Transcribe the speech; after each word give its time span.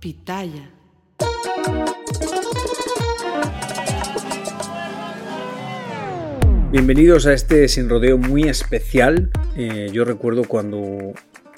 Pitaya. 0.00 0.70
Bienvenidos 6.72 7.26
a 7.26 7.34
este 7.34 7.68
sin 7.68 7.90
rodeo 7.90 8.16
muy 8.16 8.44
especial. 8.44 9.30
Eh, 9.58 9.90
yo 9.92 10.06
recuerdo 10.06 10.44
cuando 10.44 11.12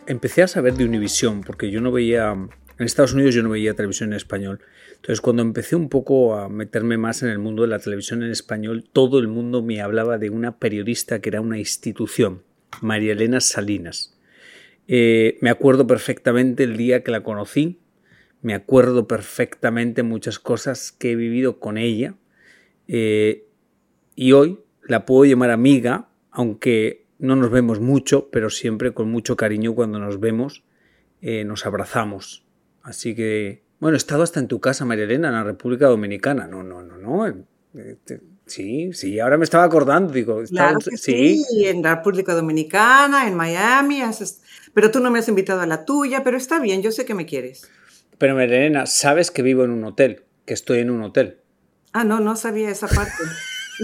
empecé 0.08 0.42
a 0.42 0.48
saber 0.48 0.74
de 0.74 0.84
Univision, 0.84 1.42
porque 1.42 1.70
yo 1.70 1.80
no 1.80 1.92
veía, 1.92 2.32
en 2.32 2.84
Estados 2.84 3.12
Unidos 3.12 3.32
yo 3.32 3.44
no 3.44 3.50
veía 3.50 3.74
televisión 3.74 4.10
en 4.10 4.16
español. 4.16 4.58
Entonces 4.96 5.20
cuando 5.20 5.42
empecé 5.42 5.76
un 5.76 5.88
poco 5.88 6.34
a 6.34 6.48
meterme 6.48 6.98
más 6.98 7.22
en 7.22 7.28
el 7.28 7.38
mundo 7.38 7.62
de 7.62 7.68
la 7.68 7.78
televisión 7.78 8.24
en 8.24 8.32
español, 8.32 8.84
todo 8.92 9.20
el 9.20 9.28
mundo 9.28 9.62
me 9.62 9.80
hablaba 9.80 10.18
de 10.18 10.30
una 10.30 10.58
periodista 10.58 11.20
que 11.20 11.28
era 11.28 11.40
una 11.40 11.58
institución, 11.58 12.42
María 12.80 13.12
Elena 13.12 13.40
Salinas. 13.40 14.18
Eh, 14.88 15.38
me 15.40 15.50
acuerdo 15.50 15.86
perfectamente 15.86 16.64
el 16.64 16.76
día 16.76 17.04
que 17.04 17.12
la 17.12 17.22
conocí, 17.22 17.78
me 18.42 18.54
acuerdo 18.54 19.06
perfectamente 19.06 20.02
muchas 20.02 20.38
cosas 20.38 20.92
que 20.92 21.12
he 21.12 21.16
vivido 21.16 21.60
con 21.60 21.78
ella 21.78 22.16
eh, 22.88 23.46
y 24.14 24.32
hoy 24.32 24.60
la 24.82 25.06
puedo 25.06 25.24
llamar 25.24 25.50
amiga, 25.50 26.08
aunque 26.30 27.06
no 27.18 27.36
nos 27.36 27.50
vemos 27.50 27.80
mucho, 27.80 28.28
pero 28.30 28.50
siempre 28.50 28.92
con 28.92 29.10
mucho 29.10 29.36
cariño 29.36 29.74
cuando 29.74 29.98
nos 30.00 30.20
vemos 30.20 30.64
eh, 31.20 31.44
nos 31.44 31.64
abrazamos. 31.66 32.44
Así 32.82 33.14
que, 33.14 33.62
bueno, 33.78 33.94
he 33.94 33.98
estado 33.98 34.24
hasta 34.24 34.40
en 34.40 34.48
tu 34.48 34.60
casa, 34.60 34.84
María 34.84 35.04
Elena, 35.04 35.28
en 35.28 35.34
la 35.34 35.44
República 35.44 35.86
Dominicana. 35.86 36.48
No, 36.48 36.64
no, 36.64 36.82
no, 36.82 36.96
no. 36.98 37.28
Eh, 37.28 37.96
sí, 38.44 38.92
sí, 38.92 39.20
ahora 39.20 39.38
me 39.38 39.44
estaba 39.44 39.62
acordando, 39.62 40.12
digo. 40.12 40.42
Claro 40.50 40.80
que 40.80 40.96
sí. 40.96 41.44
sí, 41.44 41.64
en 41.64 41.80
la 41.80 41.94
República 41.94 42.34
Dominicana, 42.34 43.28
en 43.28 43.36
Miami, 43.36 44.02
pero 44.74 44.90
tú 44.90 44.98
no 44.98 45.12
me 45.12 45.20
has 45.20 45.28
invitado 45.28 45.60
a 45.60 45.66
la 45.66 45.84
tuya, 45.84 46.24
pero 46.24 46.36
está 46.36 46.58
bien, 46.58 46.82
yo 46.82 46.90
sé 46.90 47.04
que 47.04 47.14
me 47.14 47.24
quieres. 47.24 47.70
Pero 48.22 48.38
Elena, 48.38 48.86
sabes 48.86 49.32
que 49.32 49.42
vivo 49.42 49.64
en 49.64 49.72
un 49.72 49.82
hotel, 49.82 50.24
que 50.46 50.54
estoy 50.54 50.78
en 50.78 50.90
un 50.90 51.02
hotel. 51.02 51.40
Ah, 51.92 52.04
no, 52.04 52.20
no 52.20 52.36
sabía 52.36 52.70
esa 52.70 52.86
parte. 52.86 53.20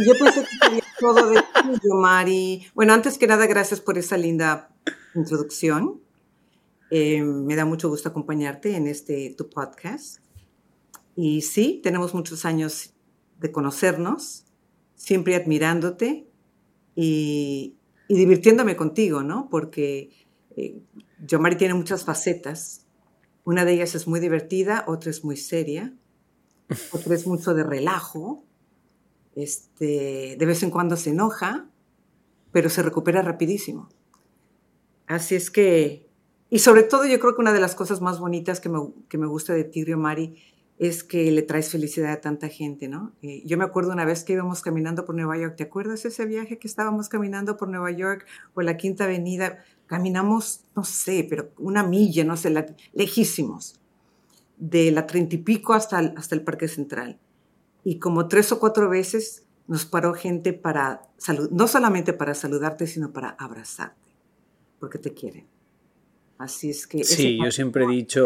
Yo 0.07 0.13
pensé 0.17 0.43
que 0.43 0.57
sabía 0.65 0.85
todo 1.01 1.31
de 1.31 1.43
tuyo, 1.61 1.97
Mari. 1.97 2.65
Bueno, 2.73 2.93
antes 2.93 3.19
que 3.19 3.27
nada, 3.27 3.49
gracias 3.49 3.81
por 3.81 3.99
esa 3.99 4.17
linda 4.17 4.71
introducción. 5.17 6.01
Eh, 6.93 7.21
me 7.21 7.57
da 7.57 7.65
mucho 7.65 7.89
gusto 7.89 8.11
acompañarte 8.11 8.77
en 8.77 8.87
este 8.87 9.35
tu 9.37 9.51
podcast. 9.51 10.19
Y 11.17 11.43
sí, 11.43 11.81
tenemos 11.83 12.15
muchos 12.15 12.45
años 12.45 12.95
de 13.41 13.51
conocernos, 13.51 14.45
siempre 14.95 15.35
admirándote 15.35 16.29
y, 16.95 17.75
divirtiéndome 18.09 18.77
contigo, 18.77 19.25
¿no? 19.25 19.49
Porque 19.51 20.11
eh, 20.57 20.81
yo, 21.27 21.41
Mari, 21.41 21.57
tiene 21.57 21.75
muchas 21.75 22.05
facetas 22.05 22.85
una 23.49 23.65
de 23.65 23.73
ellas 23.73 23.95
es 23.95 24.07
muy 24.07 24.21
divertida, 24.21 24.85
otra 24.87 25.11
es 25.11 25.25
muy 25.25 25.39
seria, 25.39 25.95
otra 26.93 27.15
es 27.15 27.27
mucho 27.27 27.55
de 27.55 27.63
relajo. 27.63 28.45
Este, 29.35 30.37
de 30.39 30.47
vez 30.47 30.63
en 30.63 30.71
cuando 30.71 30.97
se 30.97 31.11
enoja, 31.11 31.71
pero 32.53 32.69
se 32.69 32.83
recupera 32.83 33.23
rapidísimo. 33.23 33.89
Así 35.07 35.35
es 35.35 35.51
que, 35.51 36.11
y 36.51 36.59
sobre 36.59 36.83
todo 36.83 37.07
yo 37.07 37.19
creo 37.19 37.37
que 37.37 37.41
una 37.41 37.55
de 37.55 37.61
las 37.61 37.75
cosas 37.75 38.03
más 38.03 38.21
bonitas 38.21 38.61
que 38.61 38.69
me, 38.69 39.27
gusta 39.27 39.55
de 39.55 39.65
Tigre 39.65 39.97
Mari 39.97 40.37
es 40.77 41.03
que 41.03 41.31
le 41.31 41.41
traes 41.41 41.71
felicidad 41.71 42.13
a 42.13 42.21
tanta 42.21 42.49
gente, 42.49 42.87
¿no? 42.87 43.15
Eh, 43.23 43.43
yo 43.47 43.57
me 43.57 43.65
acuerdo 43.65 43.93
una 43.93 44.05
vez 44.05 44.25
que 44.25 44.35
íbamos 44.35 44.61
caminando 44.61 45.07
por 45.07 45.15
Nueva 45.15 45.39
York, 45.39 45.57
¿te 45.57 45.65
acuerdas 45.65 46.05
ese 46.05 46.27
viaje 46.27 46.59
que 46.59 46.69
estábamos 46.69 47.09
caminando 47.09 47.57
por 47.57 47.71
Nueva 47.71 47.93
York, 47.93 48.27
por 48.53 48.65
la 48.65 48.77
Quinta 48.77 49.05
Avenida? 49.05 49.65
Caminamos, 49.89 50.61
no 50.77 50.85
sé, 50.85 51.27
pero 51.29 51.51
una 51.59 51.83
milla, 51.83 52.23
no 52.23 52.37
sé, 52.37 52.55
lejísimos, 52.93 53.81
de 54.57 54.93
la 54.93 55.07
treinta 55.07 55.35
y 55.35 55.39
pico 55.39 55.73
hasta 55.73 55.99
el, 55.99 56.15
hasta 56.17 56.37
el 56.37 56.43
Parque 56.43 56.69
Central. 56.69 57.19
Y 57.83 57.99
como 57.99 58.29
tres 58.29 58.53
o 58.53 58.61
cuatro 58.61 58.89
veces 58.89 59.45
nos 59.67 59.87
paró 59.87 60.15
gente 60.15 60.53
para, 60.53 61.03
no 61.51 61.67
solamente 61.67 62.13
para 62.13 62.35
saludarte, 62.35 62.87
sino 62.87 63.13
para 63.13 63.31
abrazarte, 63.31 64.15
porque 64.79 64.99
te 64.99 65.13
quieren. 65.15 65.47
Así 66.39 66.71
es 66.71 66.87
que... 66.87 67.03
Sí, 67.03 67.39
yo 67.43 67.51
siempre 67.51 67.85
he 67.85 67.89
dicho... 67.89 68.25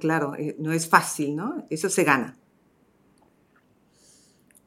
claro, 0.00 0.34
eh, 0.36 0.56
no 0.58 0.72
es 0.72 0.88
fácil, 0.88 1.36
¿no? 1.36 1.66
Eso 1.70 1.88
se 1.88 2.04
gana. 2.04 2.36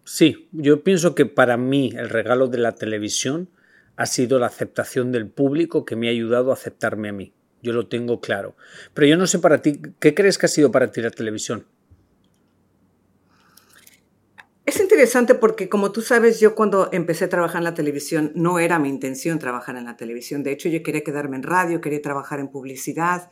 Sí, 0.04 0.48
yo 0.52 0.84
pienso 0.84 1.16
que 1.16 1.26
para 1.26 1.58
mí 1.58 1.92
el 1.96 2.10
regalo 2.10 2.48
de 2.48 2.60
la 2.60 2.74
televisión 2.74 3.50
ha 3.98 4.06
sido 4.06 4.40
la 4.40 4.48
aceptación 4.48 5.12
del 5.12 5.30
público 5.30 5.86
que 5.86 5.96
me 5.96 6.08
ha 6.08 6.12
ayudado 6.12 6.52
a 6.52 6.54
aceptarme 6.54 7.10
a 7.10 7.14
mí. 7.14 7.34
Yo 7.62 7.74
lo 7.74 7.88
tengo 7.88 8.20
claro. 8.20 8.56
Pero 8.94 9.08
yo 9.08 9.18
no 9.18 9.28
sé 9.28 9.40
para 9.40 9.62
ti, 9.62 9.82
¿qué 10.00 10.14
crees 10.14 10.38
que 10.38 10.46
ha 10.46 10.50
sido 10.50 10.72
para 10.72 10.92
ti 10.92 11.02
la 11.02 11.10
televisión? 11.10 11.66
Es 14.66 14.80
interesante 14.80 15.36
porque, 15.36 15.70
como 15.70 15.92
tú 15.92 16.02
sabes, 16.02 16.40
yo 16.40 16.56
cuando 16.56 16.90
empecé 16.92 17.26
a 17.26 17.30
trabajar 17.30 17.58
en 17.58 17.66
la 17.66 17.74
televisión 17.74 18.32
no 18.36 18.60
era 18.60 18.80
mi 18.80 18.90
intención 18.90 19.40
trabajar 19.40 19.78
en 19.78 19.86
la 19.86 19.96
televisión. 19.96 20.44
De 20.44 20.52
hecho, 20.52 20.70
yo 20.70 20.84
quería 20.84 21.02
quedarme 21.02 21.38
en 21.38 21.44
radio, 21.44 21.82
quería 21.82 22.02
trabajar 22.02 22.40
en 22.40 22.50
publicidad. 22.50 23.30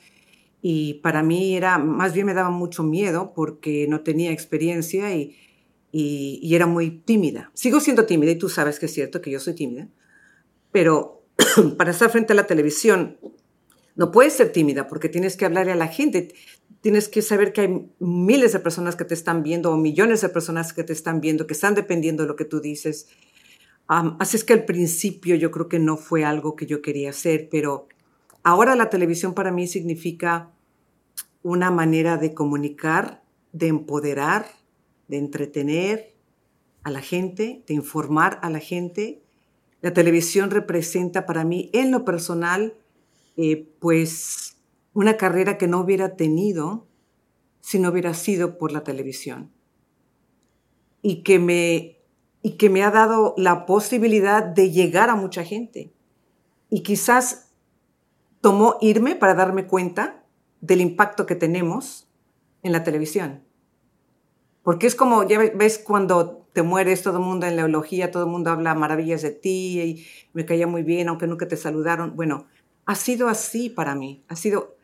Y 0.62 0.96
para 0.96 1.24
mí 1.24 1.58
era, 1.58 1.78
más 1.78 2.14
bien 2.14 2.26
me 2.26 2.34
daba 2.34 2.50
mucho 2.50 2.84
miedo 2.84 3.34
porque 3.36 3.88
no 3.90 4.02
tenía 4.02 4.32
experiencia 4.32 5.14
y, 5.16 5.36
y 5.92 6.56
era 6.56 6.66
muy 6.68 6.90
tímida. 6.90 7.52
Sigo 7.54 7.80
siendo 7.80 8.06
tímida 8.06 8.32
y 8.32 8.38
tú 8.38 8.48
sabes 8.48 8.80
que 8.80 8.86
es 8.86 8.94
cierto 8.94 9.22
que 9.22 9.30
yo 9.30 9.40
soy 9.40 9.54
tímida 9.54 9.90
pero 10.74 11.24
para 11.78 11.92
estar 11.92 12.10
frente 12.10 12.34
a 12.34 12.36
la 12.36 12.48
televisión 12.48 13.18
no 13.96 14.12
puedes 14.12 14.34
ser 14.34 14.52
tímida 14.52 14.90
porque 14.90 15.08
tienes 15.08 15.38
que 15.38 15.46
hablarle 15.46 15.72
a 15.72 15.76
la 15.76 15.88
gente, 15.88 16.34
tienes 16.82 17.08
que 17.08 17.22
saber 17.22 17.54
que 17.54 17.62
hay 17.62 17.92
miles 18.00 18.52
de 18.52 18.60
personas 18.60 18.96
que 18.96 19.06
te 19.06 19.14
están 19.14 19.44
viendo 19.44 19.72
o 19.72 19.78
millones 19.78 20.22
de 20.22 20.30
personas 20.30 20.74
que 20.74 20.84
te 20.84 20.92
están 20.92 21.22
viendo, 21.22 21.48
que 21.48 21.54
están 21.54 21.76
dependiendo 21.76 22.24
de 22.24 22.28
lo 22.28 22.36
que 22.36 22.46
tú 22.46 22.60
dices. 22.60 23.08
así 23.88 24.36
es 24.36 24.44
que 24.44 24.54
al 24.54 24.66
principio 24.66 25.36
yo 25.36 25.52
creo 25.52 25.70
que 25.70 25.80
no 25.80 25.96
fue 25.96 26.26
algo 26.26 26.56
que 26.56 26.66
yo 26.66 26.82
quería 26.82 27.12
hacer, 27.12 27.48
pero 27.50 27.88
ahora 28.42 28.76
la 28.76 28.90
televisión 28.90 29.34
para 29.34 29.52
mí 29.52 29.68
significa 29.68 30.52
una 31.44 31.70
manera 31.70 32.18
de 32.18 32.34
comunicar, 32.34 33.24
de 33.52 33.68
empoderar, 33.68 34.48
de 35.08 35.18
entretener 35.18 36.16
a 36.84 36.90
la 36.90 37.02
gente, 37.02 37.64
de 37.68 37.74
informar 37.76 38.40
a 38.42 38.50
la 38.50 38.60
gente 38.60 39.23
la 39.84 39.94
televisión 39.94 40.50
representa 40.50 41.26
para 41.26 41.44
mí, 41.44 41.70
en 41.74 41.92
lo 41.92 42.06
personal, 42.06 42.74
eh, 43.36 43.70
pues 43.80 44.56
una 44.94 45.18
carrera 45.18 45.58
que 45.58 45.68
no 45.68 45.82
hubiera 45.82 46.16
tenido 46.16 46.88
si 47.60 47.80
no 47.80 47.90
hubiera 47.90 48.14
sido 48.14 48.58
por 48.58 48.72
la 48.72 48.86
televisión. 48.86 49.52
Y 51.02 51.22
que 51.24 51.38
me, 51.38 51.98
y 52.42 52.52
que 52.52 52.70
me 52.70 52.82
ha 52.82 52.92
dado 52.92 53.34
la 53.36 53.66
posibilidad 53.66 54.42
de 54.42 54.72
llegar 54.72 55.10
a 55.10 55.18
mucha 55.18 55.44
gente. 55.44 55.92
Y 56.70 56.82
quizás 56.84 57.50
tomó 58.40 58.78
irme 58.80 59.18
para 59.18 59.34
darme 59.34 59.68
cuenta 59.68 60.24
del 60.62 60.80
impacto 60.80 61.26
que 61.26 61.36
tenemos 61.36 62.08
en 62.62 62.72
la 62.72 62.86
televisión. 62.86 63.44
Porque 64.62 64.88
es 64.88 64.96
como, 64.96 65.28
ya 65.28 65.40
ves 65.40 65.78
cuando 65.78 66.43
te 66.54 66.62
mueres, 66.62 67.02
todo 67.02 67.18
el 67.18 67.24
mundo 67.24 67.48
en 67.48 67.56
la 67.56 67.64
eulogía, 67.64 68.12
todo 68.12 68.24
el 68.24 68.30
mundo 68.30 68.52
habla 68.52 68.76
maravillas 68.76 69.24
de 69.24 69.32
ti 69.32 69.82
y 69.82 70.06
me 70.34 70.46
caía 70.46 70.68
muy 70.68 70.84
bien, 70.84 71.10
aunque 71.10 71.28
nunca 71.28 71.48
te 71.48 71.58
saludaron. 71.58 72.16
Bueno, 72.16 72.46
ha 72.86 72.96
sido 72.96 73.28
así 73.28 73.70
para 73.70 73.96
mí. 73.96 74.24
Ha 74.28 74.36
sido 74.36 74.76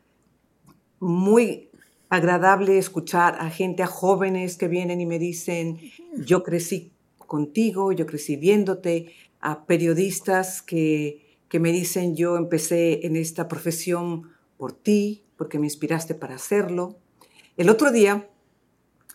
muy 0.99 1.69
agradable 2.09 2.77
escuchar 2.79 3.37
a 3.39 3.49
gente, 3.51 3.83
a 3.83 3.87
jóvenes 3.87 4.57
que 4.57 4.67
vienen 4.67 4.99
y 4.99 5.05
me 5.05 5.19
dicen, 5.19 5.79
yo 6.17 6.43
crecí 6.43 6.91
contigo, 7.17 7.91
yo 7.91 8.07
crecí 8.07 8.35
viéndote, 8.35 9.13
a 9.39 9.65
periodistas 9.65 10.61
que, 10.61 11.37
que 11.47 11.59
me 11.59 11.71
dicen, 11.71 12.15
yo 12.15 12.35
empecé 12.35 13.05
en 13.05 13.15
esta 13.15 13.47
profesión 13.47 14.31
por 14.57 14.73
ti, 14.73 15.23
porque 15.37 15.59
me 15.59 15.67
inspiraste 15.67 16.15
para 16.15 16.35
hacerlo. 16.35 16.97
El 17.55 17.69
otro 17.69 17.91
día 17.91 18.28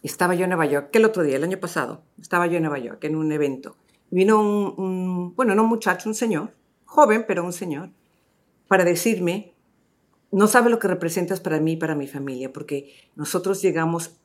estaba 0.08 0.34
yo 0.34 0.44
en 0.44 0.50
Nueva 0.50 0.66
York, 0.66 0.90
¿qué 0.92 0.98
el 0.98 1.04
otro 1.04 1.22
día? 1.22 1.36
El 1.36 1.44
año 1.44 1.58
pasado, 1.58 2.02
estaba 2.20 2.46
yo 2.46 2.56
en 2.56 2.62
Nueva 2.62 2.78
York 2.78 3.02
en 3.04 3.16
un 3.16 3.32
evento. 3.32 3.76
Vino 4.10 4.40
un, 4.40 4.74
un 4.76 5.34
bueno, 5.34 5.54
no 5.54 5.62
un 5.62 5.68
muchacho, 5.68 6.08
un 6.08 6.14
señor, 6.14 6.54
joven, 6.84 7.24
pero 7.26 7.44
un 7.44 7.52
señor, 7.52 7.90
para 8.68 8.84
decirme 8.84 9.54
no 10.34 10.48
sabe 10.48 10.68
lo 10.68 10.80
que 10.80 10.88
representas 10.88 11.38
para 11.38 11.60
mí 11.60 11.72
y 11.72 11.76
para 11.76 11.94
mi 11.94 12.08
familia, 12.08 12.52
porque 12.52 12.92
nosotros 13.14 13.62
llegamos 13.62 14.18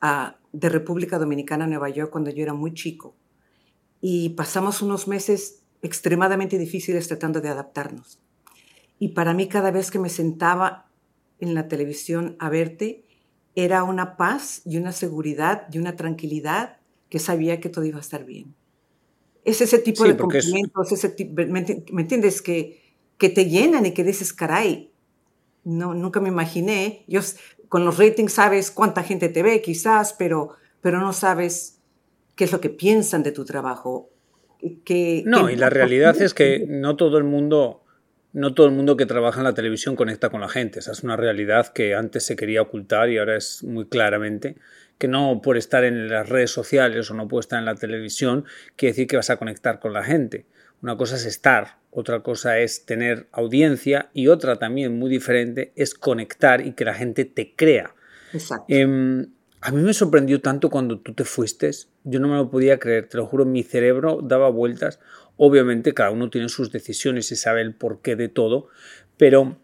de 0.52 0.68
República 0.68 1.20
Dominicana 1.20 1.66
a 1.66 1.68
Nueva 1.68 1.88
York 1.88 2.10
cuando 2.10 2.30
yo 2.30 2.42
era 2.42 2.52
muy 2.52 2.74
chico 2.74 3.14
y 4.00 4.30
pasamos 4.30 4.82
unos 4.82 5.06
meses 5.06 5.62
extremadamente 5.82 6.58
difíciles 6.58 7.06
tratando 7.06 7.40
de 7.40 7.50
adaptarnos. 7.50 8.20
Y 8.98 9.10
para 9.10 9.34
mí 9.34 9.46
cada 9.46 9.70
vez 9.70 9.92
que 9.92 10.00
me 10.00 10.08
sentaba 10.08 10.90
en 11.38 11.54
la 11.54 11.68
televisión 11.68 12.34
a 12.40 12.50
verte, 12.50 13.06
era 13.64 13.84
una 13.84 14.16
paz 14.16 14.62
y 14.64 14.76
una 14.76 14.92
seguridad 14.92 15.66
y 15.72 15.78
una 15.78 15.96
tranquilidad 15.96 16.78
que 17.08 17.18
sabía 17.18 17.60
que 17.60 17.68
todo 17.68 17.84
iba 17.84 17.98
a 17.98 18.02
estar 18.02 18.24
bien. 18.24 18.54
Es 19.44 19.60
ese 19.60 19.78
tipo 19.78 20.04
de 20.04 20.16
cumplimientos, 20.16 20.92
ese 20.92 21.14
¿me, 21.34 21.60
entiendes? 22.02 22.42
Que, 22.42 22.82
que 23.18 23.28
te 23.28 23.46
llenan 23.46 23.86
y 23.86 23.92
que 23.92 24.04
dices, 24.04 24.32
caray, 24.32 24.90
no, 25.64 25.94
nunca 25.94 26.20
me 26.20 26.28
imaginé. 26.28 27.04
Yo, 27.08 27.20
con 27.68 27.84
los 27.84 27.98
ratings 27.98 28.32
sabes 28.32 28.70
cuánta 28.70 29.02
gente 29.02 29.28
te 29.28 29.42
ve, 29.42 29.62
quizás, 29.62 30.12
pero, 30.12 30.50
pero 30.80 31.00
no 31.00 31.12
sabes 31.12 31.80
qué 32.36 32.44
es 32.44 32.52
lo 32.52 32.60
que 32.60 32.70
piensan 32.70 33.22
de 33.22 33.32
tu 33.32 33.44
trabajo. 33.44 34.10
no, 35.24 35.50
y 35.50 35.56
la 35.56 35.70
realidad 35.70 36.20
es 36.20 36.34
que 36.34 36.64
no 36.68 36.96
todo 36.96 37.18
el 37.18 37.24
mundo, 37.24 37.79
no 38.32 38.54
todo 38.54 38.66
el 38.66 38.72
mundo 38.72 38.96
que 38.96 39.06
trabaja 39.06 39.40
en 39.40 39.44
la 39.44 39.54
televisión 39.54 39.96
conecta 39.96 40.30
con 40.30 40.40
la 40.40 40.48
gente. 40.48 40.78
Esa 40.78 40.92
es 40.92 41.02
una 41.02 41.16
realidad 41.16 41.68
que 41.68 41.94
antes 41.94 42.24
se 42.24 42.36
quería 42.36 42.62
ocultar 42.62 43.10
y 43.10 43.18
ahora 43.18 43.36
es 43.36 43.62
muy 43.64 43.86
claramente 43.86 44.56
que 44.98 45.08
no 45.08 45.40
por 45.42 45.56
estar 45.56 45.82
en 45.82 46.08
las 46.08 46.28
redes 46.28 46.50
sociales 46.50 47.10
o 47.10 47.14
no 47.14 47.26
por 47.26 47.40
estar 47.40 47.58
en 47.58 47.64
la 47.64 47.74
televisión 47.74 48.44
quiere 48.76 48.92
decir 48.92 49.06
que 49.06 49.16
vas 49.16 49.30
a 49.30 49.38
conectar 49.38 49.80
con 49.80 49.94
la 49.94 50.04
gente. 50.04 50.44
Una 50.82 50.96
cosa 50.96 51.16
es 51.16 51.24
estar, 51.24 51.78
otra 51.90 52.20
cosa 52.20 52.58
es 52.58 52.84
tener 52.84 53.26
audiencia 53.32 54.10
y 54.12 54.28
otra 54.28 54.56
también 54.56 54.98
muy 54.98 55.10
diferente 55.10 55.72
es 55.74 55.94
conectar 55.94 56.66
y 56.66 56.72
que 56.72 56.84
la 56.84 56.94
gente 56.94 57.24
te 57.24 57.54
crea. 57.54 57.94
Exacto. 58.32 58.66
Em, 58.68 59.26
a 59.62 59.72
mí 59.72 59.82
me 59.82 59.92
sorprendió 59.92 60.40
tanto 60.40 60.70
cuando 60.70 61.00
tú 61.00 61.12
te 61.14 61.24
fuiste, 61.24 61.70
yo 62.04 62.20
no 62.20 62.28
me 62.28 62.36
lo 62.36 62.50
podía 62.50 62.78
creer, 62.78 63.08
te 63.08 63.18
lo 63.18 63.26
juro, 63.26 63.44
mi 63.44 63.62
cerebro 63.62 64.20
daba 64.22 64.48
vueltas. 64.48 65.00
Obviamente 65.42 65.94
cada 65.94 66.10
uno 66.10 66.28
tiene 66.28 66.50
sus 66.50 66.70
decisiones 66.70 67.32
y 67.32 67.36
sabe 67.36 67.62
el 67.62 67.74
porqué 67.74 68.14
de 68.14 68.28
todo, 68.28 68.68
pero 69.16 69.56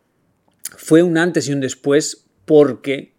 fue 0.75 1.02
un 1.02 1.19
antes 1.19 1.50
y 1.50 1.52
un 1.52 1.61
después 1.61 2.25
porque 2.46 3.12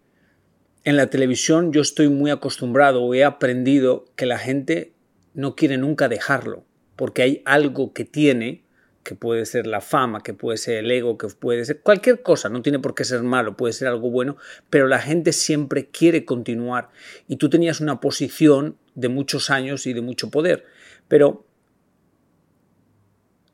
en 0.82 0.96
la 0.96 1.08
televisión 1.08 1.72
yo 1.72 1.80
estoy 1.82 2.08
muy 2.08 2.32
acostumbrado 2.32 3.14
he 3.14 3.22
aprendido 3.22 4.06
que 4.16 4.26
la 4.26 4.38
gente 4.38 4.92
no 5.34 5.54
quiere 5.54 5.78
nunca 5.78 6.08
dejarlo 6.08 6.64
porque 6.96 7.22
hay 7.22 7.42
algo 7.44 7.92
que 7.92 8.04
tiene, 8.04 8.64
que 9.04 9.14
puede 9.14 9.46
ser 9.46 9.68
la 9.68 9.80
fama, 9.80 10.24
que 10.24 10.34
puede 10.34 10.58
ser 10.58 10.78
el 10.78 10.90
ego, 10.90 11.16
que 11.16 11.28
puede 11.28 11.64
ser 11.64 11.80
cualquier 11.82 12.22
cosa, 12.22 12.48
no 12.48 12.60
tiene 12.60 12.80
por 12.80 12.96
qué 12.96 13.04
ser 13.04 13.22
malo, 13.22 13.56
puede 13.56 13.72
ser 13.72 13.86
algo 13.86 14.10
bueno, 14.10 14.36
pero 14.68 14.88
la 14.88 14.98
gente 14.98 15.32
siempre 15.32 15.90
quiere 15.90 16.24
continuar. 16.24 16.88
Y 17.28 17.36
tú 17.36 17.48
tenías 17.48 17.80
una 17.80 18.00
posición 18.00 18.78
de 18.96 19.08
muchos 19.10 19.48
años 19.48 19.86
y 19.86 19.92
de 19.92 20.00
mucho 20.00 20.32
poder, 20.32 20.64
pero 21.06 21.47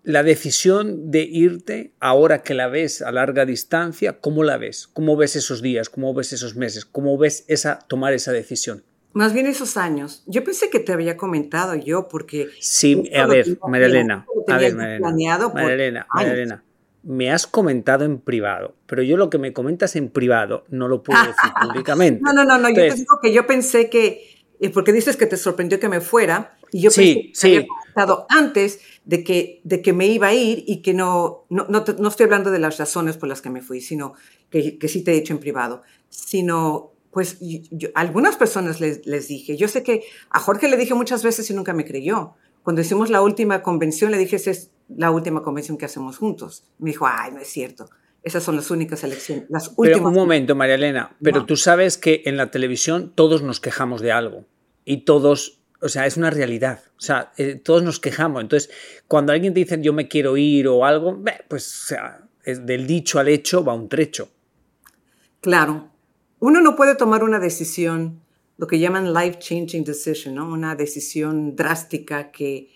la 0.04 0.22
decisión 0.22 1.10
de 1.10 1.22
irte, 1.22 1.94
ahora 1.98 2.42
que 2.42 2.52
la 2.52 2.68
ves 2.68 3.00
a 3.00 3.10
larga 3.10 3.46
distancia, 3.46 4.20
¿cómo 4.20 4.44
la 4.44 4.58
ves? 4.58 4.86
¿Cómo 4.92 5.16
ves 5.16 5.34
esos 5.34 5.62
días? 5.62 5.88
¿Cómo 5.88 6.12
ves 6.12 6.32
esos 6.34 6.56
meses? 6.56 6.84
¿Cómo 6.84 7.16
ves 7.16 7.44
esa, 7.48 7.78
tomar 7.88 8.12
esa 8.12 8.30
decisión? 8.30 8.84
Más 9.14 9.32
bien 9.32 9.46
esos 9.46 9.78
años. 9.78 10.22
Yo 10.26 10.44
pensé 10.44 10.68
que 10.68 10.78
te 10.78 10.92
había 10.92 11.16
comentado 11.16 11.74
yo 11.74 12.08
porque... 12.08 12.48
Sí, 12.60 13.10
a 13.16 13.26
ver, 13.26 13.58
María 13.66 13.86
Elena. 13.86 14.26
A 14.46 14.58
ver, 14.58 14.74
María 14.74 15.72
Elena. 15.72 16.64
Me 17.02 17.30
has 17.30 17.46
comentado 17.46 18.04
en 18.04 18.18
privado, 18.18 18.74
pero 18.86 19.02
yo 19.02 19.16
lo 19.16 19.30
que 19.30 19.38
me 19.38 19.52
comentas 19.52 19.96
en 19.96 20.10
privado 20.10 20.64
no 20.68 20.88
lo 20.88 21.02
puedo 21.02 21.18
decir 21.20 21.34
públicamente. 21.62 22.20
No, 22.22 22.32
no, 22.32 22.44
no, 22.44 22.58
no. 22.58 22.68
yo 22.68 22.74
te 22.74 22.94
digo 22.94 23.18
que 23.22 23.32
yo 23.32 23.46
pensé 23.46 23.88
que, 23.88 24.42
eh, 24.60 24.70
porque 24.70 24.92
dices 24.92 25.16
que 25.16 25.26
te 25.26 25.36
sorprendió 25.36 25.80
que 25.80 25.88
me 25.88 26.00
fuera, 26.00 26.56
y 26.72 26.80
yo 26.80 26.90
pensé 26.90 27.14
que 27.14 27.30
sí. 27.34 27.66
Antes 28.29 28.81
de 29.05 29.25
que, 29.25 29.61
de 29.64 29.82
que 29.82 29.93
me 29.93 30.06
iba 30.06 30.29
a 30.29 30.35
ir 30.35 30.64
y 30.67 30.82
que 30.82 30.94
no, 30.94 31.44
no, 31.50 31.67
no, 31.69 31.85
no, 31.99 32.08
estoy 32.08 32.25
hablando 32.25 32.50
de 32.50 32.58
las 32.58 32.79
razones 32.79 33.17
por 33.17 33.29
las 33.29 33.43
que 33.43 33.50
me 33.50 33.62
fui, 33.62 33.81
sino 33.81 34.14
que, 34.50 34.79
que 34.79 34.88
sí 34.88 35.02
te 35.02 35.12
he 35.12 35.14
dicho 35.14 35.32
en 35.32 35.41
privado, 35.41 35.82
sino 36.08 36.93
pues 37.11 37.38
yo, 37.41 37.91
algunas 37.94 38.37
personas 38.37 38.81
les, 38.81 39.06
les, 39.06 39.29
dije, 39.29 39.56
yo 39.56 39.69
sé 39.69 39.82
que 39.82 40.02
a 40.31 40.41
Jorge 40.41 40.69
le 40.69 40.76
dije 40.76 40.94
muchas 40.94 41.23
veces 41.23 41.49
y 41.49 41.55
nunca 41.55 41.73
me 41.73 41.85
creyó. 41.85 42.35
Cuando 42.64 42.82
hicimos 42.82 43.08
la 43.08 43.23
última 43.23 43.62
convención, 43.62 44.11
le 44.11 44.19
dije, 44.19 44.37
esa 44.37 44.50
es 44.50 44.73
la 44.88 45.11
última 45.11 45.43
convención 45.43 45.79
que 45.79 45.85
hacemos 45.85 46.19
juntos. 46.19 46.64
Me 46.79 46.90
dijo, 46.90 47.06
ay, 47.06 47.31
no 47.32 47.40
es 47.40 47.49
cierto. 47.49 47.88
Esas 48.25 48.43
son 48.43 48.56
las 48.56 48.70
únicas 48.70 49.05
elecciones, 49.05 49.44
las 49.50 49.69
últimas. 49.76 49.99
Pero 49.99 50.08
un 50.08 50.14
momento, 50.14 50.55
María 50.56 50.76
Elena, 50.76 51.14
pero 51.23 51.44
tú 51.44 51.56
sabes 51.56 51.99
que 51.99 52.23
en 52.25 52.38
la 52.38 52.50
televisión 52.50 53.12
todos 53.14 53.43
nos 53.43 53.61
quejamos 53.61 54.00
de 54.00 54.12
algo 54.12 54.47
y 54.87 55.05
todos, 55.05 55.61
o 55.81 55.88
sea, 55.88 56.06
es 56.06 56.17
una 56.17 56.31
realidad. 56.31 56.81
O 56.97 57.00
sea, 57.00 57.32
eh, 57.37 57.56
todos 57.56 57.82
nos 57.82 58.00
quejamos. 58.00 58.41
Entonces, 58.41 58.71
cuando 59.06 59.32
alguien 59.32 59.53
te 59.53 59.61
dice 59.61 59.79
yo 59.81 59.93
me 59.93 60.09
quiero 60.09 60.37
ir 60.37 60.69
o 60.69 60.85
algo, 60.85 61.23
pues, 61.49 61.82
o 61.85 61.87
sea, 61.88 62.26
es 62.43 62.65
del 62.65 62.87
dicho 62.87 63.19
al 63.19 63.29
hecho 63.29 63.65
va 63.65 63.75
un 63.75 63.88
trecho. 63.88 64.31
Claro, 65.41 65.91
uno 66.41 66.61
no 66.61 66.75
puede 66.75 66.94
tomar 66.94 67.23
una 67.23 67.38
decisión, 67.38 68.23
lo 68.56 68.67
que 68.67 68.79
llaman 68.79 69.12
life-changing 69.12 69.85
decision, 69.85 70.35
¿no? 70.35 70.50
una 70.50 70.75
decisión 70.75 71.55
drástica 71.55 72.31
que, 72.31 72.71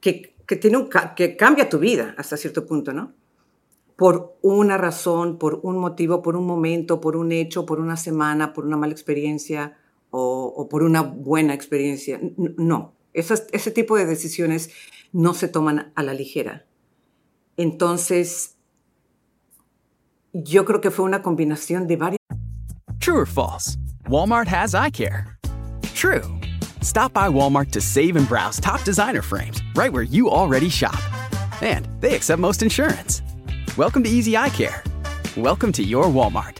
que, 0.00 0.36
que, 0.46 0.56
tiene 0.56 0.76
un, 0.76 0.90
que 1.16 1.36
cambia 1.36 1.68
tu 1.68 1.78
vida 1.78 2.14
hasta 2.18 2.36
cierto 2.36 2.66
punto, 2.66 2.92
¿no? 2.92 3.14
Por 3.96 4.36
una 4.42 4.78
razón, 4.78 5.38
por 5.38 5.60
un 5.62 5.76
motivo, 5.76 6.22
por 6.22 6.36
un 6.36 6.46
momento, 6.46 7.00
por 7.00 7.16
un 7.16 7.32
hecho, 7.32 7.66
por 7.66 7.80
una 7.80 7.96
semana, 7.96 8.52
por 8.52 8.64
una 8.64 8.76
mala 8.76 8.92
experiencia 8.92 9.76
o, 10.10 10.68
por 10.68 10.82
una 10.82 11.02
buena 11.02 11.54
experiencia. 11.54 12.20
No, 12.36 12.94
ese 13.12 13.70
tipo 13.70 13.96
de 13.96 14.06
decisiones 14.06 14.70
no 15.12 15.34
se 15.34 15.48
toman 15.48 15.92
a 15.94 16.02
la 16.02 16.14
ligera. 16.14 16.66
Entonces, 17.56 18.56
yo 20.32 20.64
creo 20.64 20.80
que 20.80 20.90
fue 20.90 21.04
una 21.04 21.22
combinación 21.22 21.86
de 21.86 21.96
varias 21.96 22.20
True 23.00 23.20
or 23.20 23.26
false? 23.26 23.78
Walmart 24.08 24.46
has 24.46 24.74
eye 24.74 24.90
care. 24.90 25.26
True. 25.94 26.22
Stop 26.82 27.12
by 27.12 27.28
Walmart 27.28 27.70
to 27.72 27.80
save 27.80 28.16
and 28.16 28.28
browse 28.28 28.60
top 28.60 28.84
designer 28.84 29.22
frames 29.22 29.62
right 29.74 29.92
where 29.92 30.02
you 30.02 30.30
already 30.30 30.68
shop. 30.68 30.98
And 31.62 31.88
they 32.00 32.14
accept 32.14 32.40
most 32.40 32.62
insurance. 32.62 33.22
Welcome 33.76 34.04
to 34.04 34.10
Easy 34.10 34.36
Eye 34.36 34.50
Care. 34.50 34.82
Welcome 35.36 35.72
to 35.72 35.82
your 35.82 36.04
Walmart. 36.04 36.59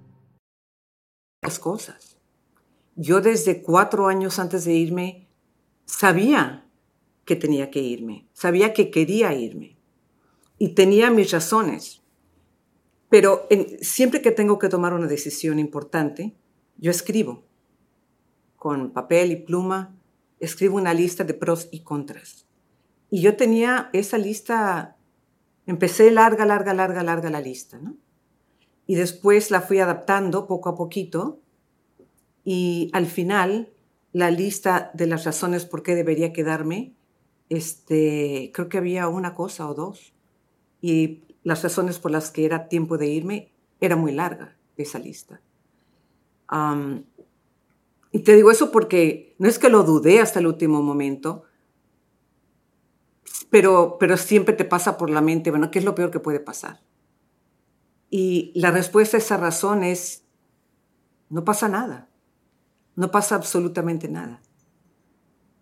cosas. 1.59 2.17
Yo 2.95 3.21
desde 3.21 3.61
cuatro 3.61 4.07
años 4.07 4.37
antes 4.37 4.63
de 4.65 4.73
irme 4.73 5.27
sabía 5.85 6.65
que 7.25 7.35
tenía 7.35 7.71
que 7.71 7.81
irme, 7.81 8.27
sabía 8.33 8.73
que 8.73 8.91
quería 8.91 9.33
irme 9.33 9.77
y 10.57 10.69
tenía 10.75 11.09
mis 11.09 11.31
razones. 11.31 12.01
Pero 13.09 13.47
siempre 13.81 14.21
que 14.21 14.31
tengo 14.31 14.59
que 14.59 14.69
tomar 14.69 14.93
una 14.93 15.07
decisión 15.07 15.59
importante, 15.59 16.35
yo 16.77 16.91
escribo 16.91 17.43
con 18.55 18.91
papel 18.91 19.31
y 19.31 19.35
pluma, 19.37 19.97
escribo 20.39 20.77
una 20.77 20.93
lista 20.93 21.23
de 21.23 21.33
pros 21.33 21.67
y 21.71 21.81
contras. 21.81 22.47
Y 23.09 23.21
yo 23.21 23.35
tenía 23.35 23.89
esa 23.93 24.17
lista 24.17 24.97
empecé 25.65 26.11
larga, 26.11 26.45
larga, 26.45 26.73
larga, 26.73 27.03
larga 27.03 27.29
la 27.29 27.41
lista, 27.41 27.77
¿no? 27.79 27.97
Y 28.91 28.95
después 28.95 29.51
la 29.51 29.61
fui 29.61 29.79
adaptando 29.79 30.47
poco 30.47 30.67
a 30.67 30.75
poquito 30.75 31.39
y 32.43 32.89
al 32.91 33.05
final 33.05 33.71
la 34.11 34.31
lista 34.31 34.91
de 34.93 35.07
las 35.07 35.23
razones 35.23 35.63
por 35.63 35.81
qué 35.81 35.95
debería 35.95 36.33
quedarme, 36.33 36.91
este, 37.47 38.51
creo 38.53 38.67
que 38.67 38.79
había 38.79 39.07
una 39.07 39.33
cosa 39.33 39.69
o 39.69 39.73
dos. 39.73 40.11
Y 40.81 41.23
las 41.43 41.63
razones 41.63 41.99
por 41.99 42.11
las 42.11 42.31
que 42.31 42.43
era 42.43 42.67
tiempo 42.67 42.97
de 42.97 43.07
irme 43.07 43.53
era 43.79 43.95
muy 43.95 44.11
larga 44.11 44.57
esa 44.75 44.99
lista. 44.99 45.39
y 48.11 48.19
te 48.19 48.35
digo 48.35 48.51
eso 48.51 48.73
porque 48.73 49.35
no 49.39 49.47
es 49.47 49.57
que 49.57 49.69
lo 49.69 49.83
dudé 49.83 50.19
hasta 50.19 50.39
el 50.39 50.47
último 50.47 50.81
momento, 50.81 51.43
pero, 53.49 53.95
pero 53.97 54.17
siempre 54.17 54.53
te 54.53 54.65
pasa 54.65 54.97
por 54.97 55.09
la 55.09 55.21
mente, 55.21 55.49
bueno, 55.49 55.71
¿qué 55.71 55.79
es 55.79 55.85
lo 55.85 55.95
peor 55.95 56.11
que 56.11 56.19
puede 56.19 56.41
pasar? 56.41 56.81
Y 58.11 58.51
la 58.53 58.69
respuesta 58.69 59.17
a 59.17 59.19
esa 59.19 59.37
razón 59.37 59.83
es, 59.83 60.25
no 61.29 61.45
pasa 61.45 61.69
nada, 61.69 62.09
no 62.95 63.09
pasa 63.09 63.35
absolutamente 63.35 64.09
nada. 64.09 64.41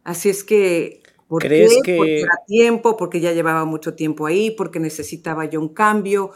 Así 0.03 0.29
es 0.29 0.43
que, 0.43 1.03
¿por 1.27 1.43
¿Crees 1.43 1.75
qué? 1.75 1.81
que... 1.83 1.97
Porque 1.97 2.21
era 2.21 2.41
tiempo, 2.47 2.97
porque 2.97 3.21
ya 3.21 3.33
llevaba 3.33 3.65
mucho 3.65 3.93
tiempo 3.93 4.25
ahí, 4.25 4.49
porque 4.49 4.79
necesitaba 4.79 5.45
yo 5.45 5.61
un 5.61 5.69
cambio, 5.69 6.31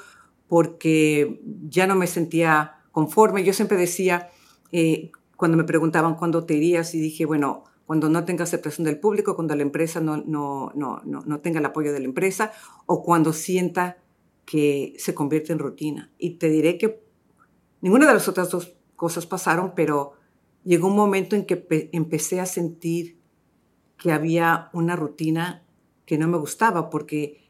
porque 0.48 1.42
ya 1.68 1.88
no 1.88 1.96
me 1.96 2.06
sentía 2.06 2.84
conforme. 2.92 3.44
Yo 3.44 3.52
siempre 3.52 3.76
decía, 3.76 4.30
eh, 4.72 5.12
cuando 5.36 5.58
me 5.58 5.64
preguntaban 5.64 6.14
cuándo 6.14 6.46
te 6.46 6.54
irías, 6.54 6.94
y 6.94 7.00
dije, 7.00 7.26
bueno, 7.26 7.64
cuando 7.88 8.08
no 8.08 8.24
tenga 8.24 8.44
aceptación 8.44 8.86
del 8.86 9.00
público, 9.00 9.36
cuando 9.36 9.56
la 9.56 9.64
empresa 9.64 10.00
no, 10.00 10.18
no, 10.18 10.72
no, 10.76 11.02
no, 11.04 11.40
tenga 11.42 11.60
el 11.60 11.66
apoyo 11.66 11.92
de 11.92 12.00
la 12.00 12.06
empresa 12.06 12.52
o 12.86 13.04
cuando 13.04 13.34
sienta 13.34 13.98
que 14.46 14.94
se 14.98 15.14
convierte 15.14 15.54
en 15.54 15.60
rutina. 15.60 16.12
Y 16.18 16.32
te 16.38 16.50
diré 16.50 16.78
que 16.78 17.04
ninguna 17.82 18.08
de 18.08 18.14
las 18.14 18.28
otras 18.28 18.50
dos 18.50 18.76
cosas 18.96 19.26
pasaron, 19.26 19.74
pero 19.76 20.14
llegó 20.64 20.88
un 20.88 20.96
momento 20.96 21.36
en 21.36 21.46
que 21.46 21.90
empecé 21.92 22.40
a 22.40 22.46
sentir 22.46 23.18
que 23.98 24.12
había 24.12 24.70
una 24.74 24.96
rutina 24.96 25.64
que 26.06 26.18
no 26.18 26.28
me 26.28 26.38
gustaba, 26.38 26.90
porque 26.90 27.50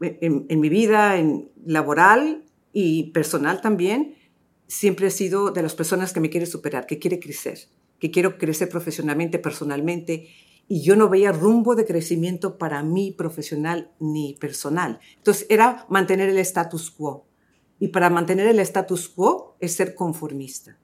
en, 0.00 0.46
en 0.48 0.60
mi 0.60 0.68
vida 0.68 1.16
en 1.18 1.50
laboral 1.64 2.44
y 2.72 3.12
personal 3.12 3.60
también, 3.60 4.16
siempre 4.66 5.06
he 5.06 5.10
sido 5.10 5.50
de 5.50 5.62
las 5.62 5.74
personas 5.74 6.12
que 6.12 6.20
me 6.20 6.30
quiere 6.30 6.46
superar, 6.46 6.86
que 6.86 6.98
quiere 6.98 7.20
crecer 7.20 7.68
que 8.04 8.10
quiero 8.10 8.36
crecer 8.36 8.68
profesionalmente, 8.68 9.38
personalmente, 9.38 10.28
y 10.68 10.82
yo 10.82 10.96
no 10.96 11.08
veía 11.08 11.32
rumbo 11.32 11.74
de 11.74 11.84
crecimiento 11.84 12.58
para 12.58 12.82
mí 12.82 13.12
profesional 13.16 13.90
ni 13.98 14.34
personal. 14.34 15.00
Entonces 15.16 15.46
era 15.50 15.86
mantener 15.88 16.28
el 16.28 16.38
status 16.38 16.90
quo. 16.90 17.26
Y 17.78 17.88
para 17.88 18.08
mantener 18.08 18.46
el 18.46 18.58
status 18.60 19.08
quo 19.08 19.56
es 19.60 19.74
ser 19.74 19.94
conformista. 19.94 20.78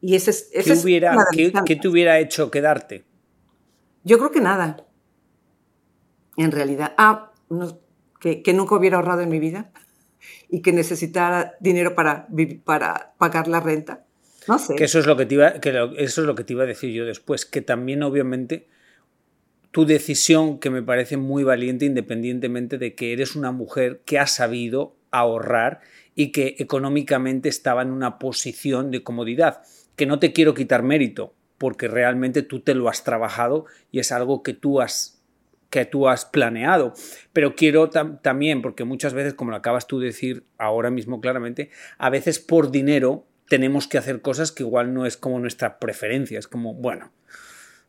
Y 0.00 0.14
ese 0.14 0.30
es... 0.30 0.50
¿Qué, 0.52 0.72
hubiera, 0.72 1.16
¿qué, 1.64 1.76
te 1.76 1.88
hubiera 1.88 2.18
hecho 2.18 2.50
quedarte? 2.50 3.04
Yo 4.04 4.18
creo 4.18 4.30
que 4.30 4.40
nada. 4.40 4.84
En 6.36 6.50
realidad. 6.50 6.94
Ah, 6.96 7.32
que, 8.20 8.42
que, 8.42 8.52
nunca 8.52 8.76
hubiera 8.76 8.96
ahorrado 8.96 9.22
en 9.22 9.28
mi 9.28 9.38
vida 9.38 9.70
y 10.48 10.62
que 10.62 10.72
necesitara 10.72 11.54
dinero 11.60 11.94
para, 11.94 12.28
para 12.64 13.14
pagar 13.18 13.48
la 13.48 13.60
renta 13.60 14.08
que 14.76 14.84
eso 14.84 14.98
es 14.98 15.06
lo 15.06 15.16
que 15.16 15.26
te 15.26 15.34
iba, 15.34 15.52
que 15.60 15.70
eso 15.98 16.20
es 16.22 16.26
lo 16.26 16.34
que 16.34 16.44
te 16.44 16.54
iba 16.54 16.62
a 16.62 16.66
decir 16.66 16.90
yo 16.92 17.04
después, 17.04 17.44
que 17.44 17.60
también 17.60 18.02
obviamente 18.02 18.68
tu 19.70 19.86
decisión 19.86 20.58
que 20.58 20.70
me 20.70 20.82
parece 20.82 21.16
muy 21.16 21.44
valiente 21.44 21.84
independientemente 21.84 22.78
de 22.78 22.94
que 22.94 23.12
eres 23.12 23.36
una 23.36 23.52
mujer 23.52 24.00
que 24.04 24.18
ha 24.18 24.26
sabido 24.26 24.96
ahorrar 25.10 25.80
y 26.14 26.32
que 26.32 26.56
económicamente 26.58 27.48
estaba 27.48 27.82
en 27.82 27.90
una 27.90 28.18
posición 28.18 28.90
de 28.90 29.02
comodidad, 29.02 29.62
que 29.96 30.06
no 30.06 30.18
te 30.18 30.32
quiero 30.32 30.54
quitar 30.54 30.82
mérito, 30.82 31.34
porque 31.58 31.88
realmente 31.88 32.42
tú 32.42 32.60
te 32.60 32.74
lo 32.74 32.88
has 32.88 33.04
trabajado 33.04 33.66
y 33.90 34.00
es 34.00 34.12
algo 34.12 34.42
que 34.42 34.54
tú 34.54 34.80
has 34.80 35.18
que 35.70 35.84
tú 35.84 36.08
has 36.08 36.24
planeado. 36.24 36.94
Pero 37.32 37.54
quiero 37.54 37.90
también, 37.90 38.62
porque 38.62 38.84
muchas 38.84 39.12
veces, 39.12 39.34
como 39.34 39.50
lo 39.50 39.58
acabas 39.58 39.86
tú 39.86 40.00
de 40.00 40.06
decir 40.06 40.44
ahora 40.56 40.90
mismo 40.90 41.20
claramente, 41.20 41.70
a 41.98 42.08
veces 42.10 42.38
por 42.38 42.70
dinero 42.70 43.26
tenemos 43.48 43.86
que 43.86 43.98
hacer 43.98 44.20
cosas 44.20 44.52
que 44.52 44.62
igual 44.62 44.94
no 44.94 45.06
es 45.06 45.16
como 45.16 45.38
nuestra 45.38 45.78
preferencia, 45.78 46.38
es 46.38 46.48
como, 46.48 46.74
bueno, 46.74 47.12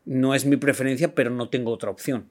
no 0.09 0.33
es 0.33 0.43
mi 0.47 0.57
preferencia, 0.57 1.13
pero 1.13 1.29
no 1.29 1.49
tengo 1.49 1.71
otra 1.71 1.91
opción. 1.91 2.29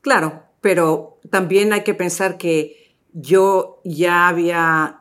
Claro, 0.00 0.44
pero 0.60 1.18
también 1.28 1.72
hay 1.72 1.82
que 1.82 1.92
pensar 1.92 2.38
que 2.38 2.94
yo 3.12 3.80
ya 3.84 4.28
había 4.28 5.00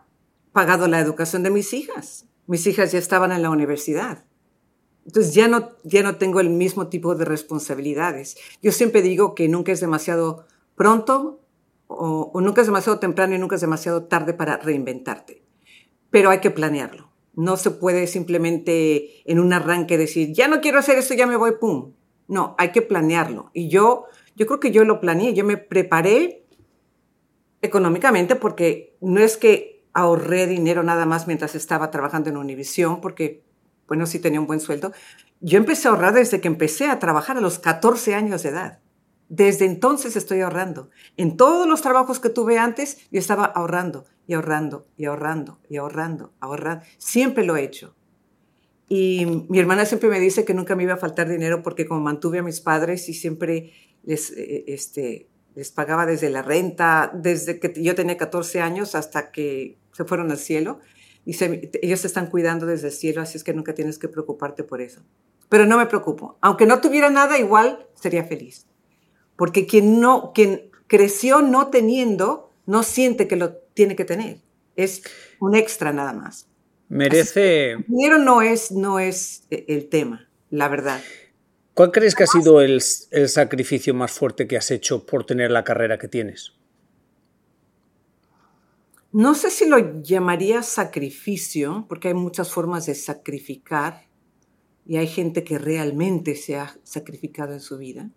pagado 0.53 0.87
la 0.87 0.99
educación 0.99 1.43
de 1.43 1.51
mis 1.51 1.73
hijas. 1.73 2.25
Mis 2.47 2.65
hijas 2.65 2.91
ya 2.91 2.97
estaban 2.97 3.31
en 3.31 3.43
la 3.43 3.51
universidad. 3.51 4.25
Entonces 5.05 5.35
ya 5.35 5.47
no, 5.47 5.73
ya 5.83 6.01
no 6.01 6.15
tengo 6.15 6.39
el 6.39 6.49
mismo 6.49 6.87
tipo 6.87 7.13
de 7.13 7.25
responsabilidades. 7.25 8.37
Yo 8.63 8.71
siempre 8.71 9.03
digo 9.03 9.35
que 9.35 9.47
nunca 9.47 9.71
es 9.71 9.79
demasiado 9.79 10.47
pronto 10.75 11.41
o, 11.85 12.31
o 12.33 12.41
nunca 12.41 12.61
es 12.61 12.67
demasiado 12.67 12.97
temprano 12.97 13.35
y 13.35 13.37
nunca 13.37 13.53
es 13.53 13.61
demasiado 13.61 14.05
tarde 14.05 14.33
para 14.33 14.57
reinventarte. 14.57 15.43
Pero 16.09 16.31
hay 16.31 16.39
que 16.39 16.49
planearlo. 16.49 17.06
No 17.37 17.55
se 17.55 17.69
puede 17.69 18.07
simplemente 18.07 19.21
en 19.31 19.39
un 19.39 19.53
arranque 19.53 19.95
decir, 19.95 20.33
ya 20.33 20.47
no 20.47 20.59
quiero 20.59 20.79
hacer 20.79 20.97
esto, 20.97 21.13
ya 21.13 21.27
me 21.27 21.35
voy, 21.35 21.51
pum. 21.61 21.93
No, 22.27 22.55
hay 22.57 22.71
que 22.71 22.81
planearlo. 22.81 23.51
Y 23.53 23.69
yo, 23.69 24.05
yo 24.35 24.47
creo 24.47 24.59
que 24.59 24.71
yo 24.71 24.83
lo 24.85 24.99
planeé, 24.99 25.35
yo 25.35 25.45
me 25.45 25.55
preparé 25.55 26.47
económicamente 27.61 28.35
porque 28.35 28.97
no 29.01 29.19
es 29.19 29.37
que 29.37 29.85
ahorré 29.93 30.47
dinero 30.47 30.81
nada 30.81 31.05
más 31.05 31.27
mientras 31.27 31.53
estaba 31.53 31.91
trabajando 31.91 32.31
en 32.31 32.37
Univisión, 32.37 33.01
porque, 33.01 33.43
bueno, 33.87 34.07
sí 34.07 34.17
tenía 34.17 34.39
un 34.39 34.47
buen 34.47 34.59
sueldo. 34.59 34.91
Yo 35.39 35.59
empecé 35.59 35.87
a 35.87 35.91
ahorrar 35.91 36.15
desde 36.15 36.41
que 36.41 36.47
empecé 36.47 36.87
a 36.87 36.97
trabajar 36.97 37.37
a 37.37 37.41
los 37.41 37.59
14 37.59 38.15
años 38.15 38.41
de 38.41 38.49
edad. 38.49 38.79
Desde 39.29 39.65
entonces 39.65 40.15
estoy 40.15 40.41
ahorrando. 40.41 40.89
En 41.17 41.37
todos 41.37 41.67
los 41.67 41.83
trabajos 41.83 42.19
que 42.19 42.29
tuve 42.29 42.57
antes, 42.57 42.97
yo 43.11 43.19
estaba 43.19 43.45
ahorrando 43.45 44.05
y 44.27 44.33
ahorrando 44.33 44.85
y 44.97 45.05
ahorrando 45.05 45.59
y 45.69 45.77
ahorrando, 45.77 46.33
ahorrando. 46.39 46.85
Siempre 46.97 47.45
lo 47.45 47.55
he 47.55 47.63
hecho. 47.63 47.95
Y 48.89 49.25
mi 49.49 49.59
hermana 49.59 49.85
siempre 49.85 50.09
me 50.09 50.19
dice 50.19 50.45
que 50.45 50.53
nunca 50.53 50.75
me 50.75 50.83
iba 50.83 50.93
a 50.93 50.97
faltar 50.97 51.27
dinero 51.27 51.63
porque 51.63 51.85
como 51.85 52.01
mantuve 52.01 52.39
a 52.39 52.43
mis 52.43 52.61
padres 52.61 53.09
y 53.09 53.13
siempre 53.13 53.73
les, 54.03 54.31
eh, 54.31 54.65
este, 54.67 55.27
les 55.55 55.71
pagaba 55.71 56.05
desde 56.05 56.29
la 56.29 56.41
renta, 56.41 57.11
desde 57.13 57.59
que 57.59 57.73
yo 57.81 57.95
tenía 57.95 58.17
14 58.17 58.61
años 58.61 58.95
hasta 58.95 59.31
que 59.31 59.77
se 59.91 60.05
fueron 60.05 60.31
al 60.31 60.37
cielo. 60.37 60.79
Dice, 61.25 61.69
ellos 61.81 62.01
se 62.01 62.07
están 62.07 62.27
cuidando 62.27 62.65
desde 62.65 62.87
el 62.87 62.93
cielo, 62.93 63.21
así 63.21 63.37
es 63.37 63.43
que 63.43 63.53
nunca 63.53 63.73
tienes 63.73 63.97
que 63.99 64.07
preocuparte 64.07 64.63
por 64.63 64.81
eso. 64.81 65.01
Pero 65.49 65.65
no 65.65 65.77
me 65.77 65.85
preocupo. 65.85 66.37
Aunque 66.41 66.65
no 66.65 66.79
tuviera 66.79 67.09
nada, 67.09 67.37
igual 67.37 67.87
sería 67.95 68.23
feliz. 68.23 68.67
Porque 69.35 69.65
quien, 69.65 69.99
no, 69.99 70.31
quien 70.33 70.69
creció 70.87 71.41
no 71.41 71.67
teniendo, 71.67 72.53
no 72.65 72.83
siente 72.83 73.27
que 73.27 73.35
lo 73.35 73.66
tiene 73.77 73.95
que 73.95 74.05
tener. 74.05 74.41
Es 74.75 75.03
un 75.39 75.55
extra 75.55 75.93
nada 75.93 76.11
más. 76.11 76.49
Merece... 76.89 77.73
el 77.73 77.85
dinero 77.87 78.17
no 78.17 78.41
es, 78.41 78.71
no 78.71 78.99
es 78.99 79.43
el 79.51 79.87
tema, 79.87 80.27
la 80.49 80.67
verdad. 80.67 80.99
¿Cuál 81.75 81.91
crees 81.91 82.15
que 82.15 82.23
ha 82.23 82.27
sido 82.27 82.59
el, 82.59 82.81
el 83.11 83.29
sacrificio 83.29 83.93
más 83.93 84.11
fuerte 84.11 84.47
que 84.47 84.57
has 84.57 84.71
hecho 84.71 85.05
por 85.05 85.25
tener 85.25 85.51
la 85.51 85.63
carrera 85.63 85.99
que 85.99 86.07
tienes? 86.07 86.53
No 89.11 89.35
sé 89.35 89.51
si 89.51 89.67
lo 89.67 90.01
llamaría 90.01 90.63
sacrificio, 90.63 91.85
porque 91.87 92.07
hay 92.07 92.13
muchas 92.15 92.51
formas 92.51 92.87
de 92.87 92.95
sacrificar 92.95 94.07
y 94.87 94.97
hay 94.97 95.07
gente 95.07 95.43
que 95.43 95.59
realmente 95.59 96.35
se 96.35 96.55
ha 96.55 96.79
sacrificado 96.83 97.53
en 97.53 97.59
su 97.59 97.77
vida. 97.77 98.09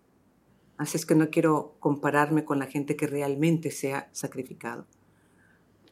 Así 0.77 0.97
es 0.97 1.05
que 1.05 1.13
no 1.13 1.29
quiero 1.29 1.75
compararme 1.79 2.45
con 2.45 2.57
la 2.57 2.65
gente 2.65 2.95
que 2.95 3.05
realmente 3.05 3.69
se 3.69 3.93
ha 3.93 4.09
sacrificado. 4.11 4.87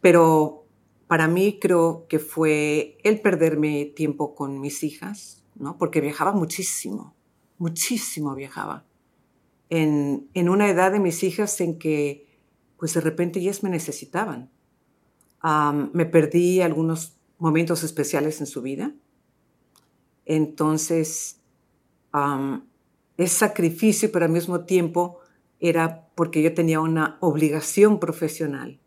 Pero 0.01 0.65
para 1.07 1.27
mí 1.27 1.57
creo 1.59 2.05
que 2.07 2.19
fue 2.19 2.97
el 3.03 3.19
perderme 3.21 3.85
tiempo 3.95 4.35
con 4.35 4.59
mis 4.59 4.83
hijas, 4.83 5.43
¿no? 5.55 5.77
Porque 5.77 6.01
viajaba 6.01 6.31
muchísimo, 6.31 7.15
muchísimo 7.57 8.35
viajaba. 8.35 8.85
En, 9.69 10.29
en 10.33 10.49
una 10.49 10.69
edad 10.69 10.91
de 10.91 10.99
mis 10.99 11.23
hijas 11.23 11.59
en 11.61 11.79
que, 11.79 12.27
pues 12.77 12.93
de 12.93 13.01
repente 13.01 13.39
ellas 13.39 13.63
me 13.63 13.69
necesitaban. 13.69 14.51
me 15.93 16.05
perdí 16.05 16.61
algunos 16.61 17.17
momentos 17.37 17.83
especiales 17.83 18.39
en 18.41 18.47
su 18.47 18.61
vida. 18.61 18.93
Entonces, 20.25 21.41
es 23.17 23.31
sacrificio, 23.31 24.11
pero 24.11 24.25
al 24.25 24.31
mismo 24.31 24.65
tiempo 24.65 25.19
era 25.59 26.07
porque 26.15 26.41
yo 26.41 26.53
tenía 26.53 26.79
una 26.79 27.17
obligación 27.21 27.99
profesional. 27.99 28.79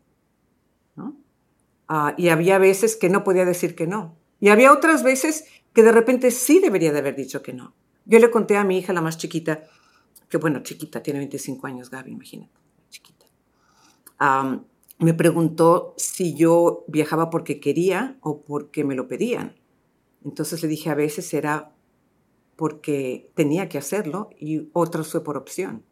Ah, 1.95 2.15
y 2.17 2.29
había 2.29 2.57
veces 2.57 2.95
que 2.95 3.07
no 3.07 3.23
podía 3.23 3.45
decir 3.45 3.75
que 3.75 3.85
no. 3.85 4.17
Y 4.39 4.49
había 4.49 4.73
otras 4.73 5.03
veces 5.03 5.45
que 5.73 5.83
de 5.83 5.91
repente 5.91 6.31
sí 6.31 6.57
debería 6.57 6.91
de 6.91 6.97
haber 6.97 7.15
dicho 7.15 7.43
que 7.43 7.53
no. 7.53 7.75
Yo 8.05 8.17
le 8.17 8.31
conté 8.31 8.57
a 8.57 8.63
mi 8.63 8.79
hija, 8.79 8.93
la 8.93 9.01
más 9.01 9.19
chiquita, 9.19 9.65
que 10.27 10.37
bueno, 10.39 10.63
chiquita, 10.63 11.03
tiene 11.03 11.19
25 11.19 11.67
años, 11.67 11.91
Gaby, 11.91 12.09
imagínate, 12.09 12.59
chiquita. 12.89 13.27
me 14.97 15.13
preguntó 15.13 15.93
si 15.95 16.33
yo 16.33 16.83
viajaba 16.87 17.29
porque 17.29 17.59
quería 17.59 18.17
o 18.21 18.41
porque 18.41 18.83
me 18.83 18.95
lo 18.95 19.07
pedían. 19.07 19.55
Entonces 20.25 20.63
le 20.63 20.69
dije 20.69 20.89
a 20.89 20.95
veces 20.95 21.31
era 21.31 21.75
porque 22.55 23.31
tenía 23.35 23.69
que 23.69 23.77
hacerlo 23.77 24.31
y 24.39 24.67
otras 24.73 25.09
fue 25.09 25.23
por 25.23 25.37
opción. 25.37 25.83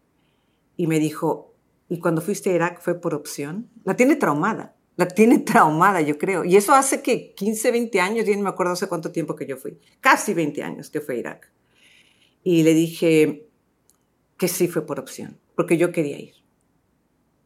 Y 0.77 0.87
me 0.87 0.97
dijo, 0.97 1.53
¿y 1.89 1.99
cuando 1.99 2.21
fuiste 2.21 2.49
a 2.49 2.55
Irak 2.55 2.81
fue 2.81 2.99
por 2.99 3.13
opción? 3.13 3.69
La 3.83 3.95
tiene 3.95 4.15
traumada, 4.15 4.75
la 4.95 5.07
tiene 5.07 5.39
traumada 5.39 6.01
yo 6.01 6.17
creo. 6.17 6.43
Y 6.43 6.55
eso 6.55 6.73
hace 6.73 7.01
que 7.01 7.33
15, 7.33 7.71
20 7.71 7.99
años, 7.99 8.25
ya 8.25 8.35
no 8.35 8.43
me 8.43 8.49
acuerdo 8.49 8.73
hace 8.73 8.87
cuánto 8.87 9.11
tiempo 9.11 9.35
que 9.35 9.45
yo 9.45 9.57
fui, 9.57 9.79
casi 9.99 10.33
20 10.33 10.63
años 10.63 10.89
que 10.89 11.01
fue 11.01 11.15
a 11.15 11.17
Irak. 11.19 11.51
Y 12.43 12.63
le 12.63 12.73
dije 12.73 13.47
que 14.37 14.47
sí 14.47 14.67
fue 14.67 14.85
por 14.85 14.99
opción, 14.99 15.37
porque 15.55 15.77
yo 15.77 15.91
quería 15.91 16.19
ir. 16.19 16.33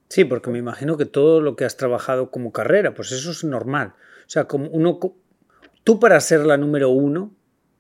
Sí, 0.09 0.23
porque 0.23 0.49
me 0.49 0.59
imagino 0.59 0.97
que 0.97 1.05
todo 1.05 1.41
lo 1.41 1.55
que 1.55 1.65
has 1.65 1.77
trabajado 1.77 2.31
como 2.31 2.51
carrera, 2.51 2.93
pues 2.93 3.11
eso 3.11 3.31
es 3.31 3.43
normal. 3.43 3.95
O 4.25 4.29
sea, 4.29 4.45
como 4.45 4.69
uno, 4.69 4.99
tú 5.83 5.99
para 5.99 6.19
ser 6.19 6.45
la 6.45 6.57
número 6.57 6.89
uno 6.89 7.33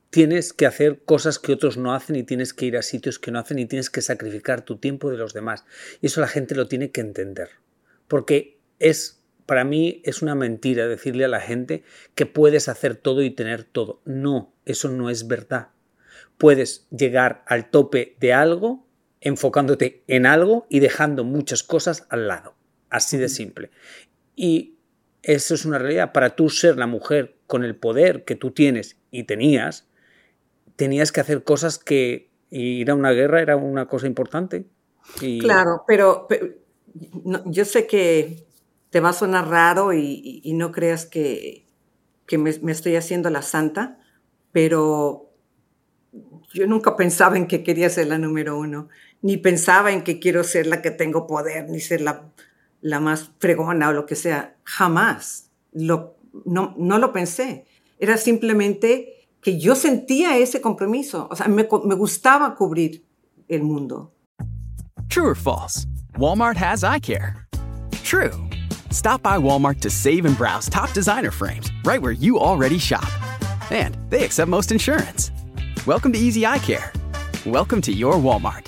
tienes 0.09 0.53
que 0.53 0.65
hacer 0.65 1.03
cosas 1.03 1.39
que 1.39 1.53
otros 1.53 1.77
no 1.77 1.93
hacen 1.93 2.15
y 2.15 2.23
tienes 2.23 2.53
que 2.53 2.65
ir 2.65 2.77
a 2.77 2.81
sitios 2.81 3.19
que 3.19 3.31
no 3.31 3.39
hacen 3.39 3.59
y 3.59 3.65
tienes 3.65 3.89
que 3.89 4.01
sacrificar 4.01 4.63
tu 4.63 4.77
tiempo 4.77 5.11
de 5.11 5.17
los 5.17 5.33
demás. 5.33 5.65
Y 6.01 6.07
eso 6.07 6.21
la 6.21 6.27
gente 6.27 6.55
lo 6.55 6.67
tiene 6.67 6.91
que 6.91 7.01
entender. 7.01 7.49
Porque 8.07 8.57
es, 8.79 9.14
para 9.45 9.63
mí, 9.63 10.01
es 10.03 10.21
una 10.21 10.35
mentira 10.35 10.87
decirle 10.87 11.25
a 11.25 11.29
la 11.29 11.39
gente 11.39 11.83
que 12.15 12.25
puedes 12.25 12.67
hacer 12.67 12.95
todo 12.95 13.21
y 13.21 13.29
tener 13.29 13.63
todo. 13.63 14.01
No, 14.05 14.53
eso 14.65 14.89
no 14.89 15.09
es 15.09 15.27
verdad. 15.27 15.69
Puedes 16.37 16.87
llegar 16.89 17.43
al 17.47 17.69
tope 17.69 18.15
de 18.19 18.33
algo 18.33 18.85
enfocándote 19.21 20.03
en 20.07 20.25
algo 20.25 20.67
y 20.69 20.79
dejando 20.79 21.23
muchas 21.23 21.63
cosas 21.63 22.05
al 22.09 22.27
lado. 22.27 22.55
Así 22.89 23.17
de 23.17 23.29
simple. 23.29 23.71
Y 24.35 24.75
eso 25.23 25.55
es 25.55 25.65
una 25.65 25.79
realidad. 25.79 26.11
Para 26.11 26.35
tú 26.35 26.49
ser 26.49 26.77
la 26.77 26.87
mujer 26.87 27.37
con 27.47 27.63
el 27.63 27.75
poder 27.75 28.23
que 28.23 28.35
tú 28.35 28.51
tienes 28.51 28.97
y 29.11 29.23
tenías, 29.23 29.87
tenías 30.75 31.11
que 31.11 31.21
hacer 31.21 31.43
cosas 31.43 31.79
que 31.79 32.29
ir 32.49 32.89
a 32.89 32.95
una 32.95 33.11
guerra 33.11 33.41
era 33.41 33.55
una 33.55 33.87
cosa 33.87 34.07
importante. 34.07 34.65
Claro, 35.39 35.83
pero, 35.87 36.27
yo 37.45 37.65
sé 37.65 37.87
que 37.87 38.45
te 38.95 39.01
va 39.01 39.09
a 39.09 39.13
sonar 39.13 39.49
raro 39.49 39.91
y, 39.91 40.53
no 40.55 40.71
creas 40.71 41.05
que, 41.05 41.67
me, 42.31 42.57
me, 42.61 42.71
estoy 42.71 42.95
haciendo 42.95 43.29
la 43.29 43.41
santa, 43.41 43.99
pero 44.53 45.33
yo 46.53 46.65
nunca 46.65 46.95
pensaba 46.95 47.35
en 47.35 47.45
que 47.45 47.61
quería 47.61 47.89
ser 47.89 48.07
la 48.07 48.17
número 48.17 48.57
uno 48.57 48.87
ni 49.21 49.35
pensaba 49.35 49.91
en 49.91 50.01
que 50.01 50.21
quiero 50.21 50.45
ser 50.45 50.65
la 50.65 50.81
que 50.81 50.91
tengo 50.91 51.27
poder, 51.27 51.69
ni 51.69 51.81
ser 51.81 51.99
la, 51.99 52.31
la 52.79 53.01
más 53.01 53.31
fregona 53.39 53.89
o 53.89 53.91
lo 53.91 54.05
que 54.05 54.15
sea. 54.15 54.55
Jamás. 54.63 55.51
Lo, 55.73 56.15
no, 56.45 56.73
no 56.77 56.97
lo 56.97 57.11
pensé. 57.11 57.65
Era 57.99 58.15
simplemente 58.15 59.27
que 59.41 59.59
yo 59.59 59.75
sentía 59.75 60.37
ese 60.37 60.61
compromiso. 60.61 61.27
O 61.29 61.35
sea, 61.35 61.49
me, 61.49 61.67
me 61.83 61.95
gustaba 61.95 62.55
cubrir 62.55 63.03
el 63.49 63.61
mundo. 63.61 64.13
True 65.09 65.27
or 65.27 65.35
false? 65.35 65.85
Walmart 66.17 66.55
has 66.55 66.85
eye 66.85 66.99
care. 66.99 67.35
True. 68.05 68.44
Stop 68.95 69.21
by 69.21 69.37
Walmart 69.37 69.81
to 69.81 69.89
save 69.89 70.23
and 70.23 70.37
browse 70.37 70.69
top 70.69 70.89
designer 70.93 71.29
frames 71.29 71.69
right 71.83 72.01
where 72.01 72.13
you 72.13 72.39
already 72.39 72.77
shop. 72.77 73.05
And 73.69 73.97
they 74.09 74.23
accept 74.23 74.49
most 74.49 74.71
insurance. 74.71 75.31
Welcome 75.85 76.13
to 76.13 76.17
Easy 76.17 76.45
Eye 76.45 76.59
Care. 76.59 76.93
Welcome 77.45 77.81
to 77.81 77.91
your 77.91 78.13
Walmart. 78.13 78.67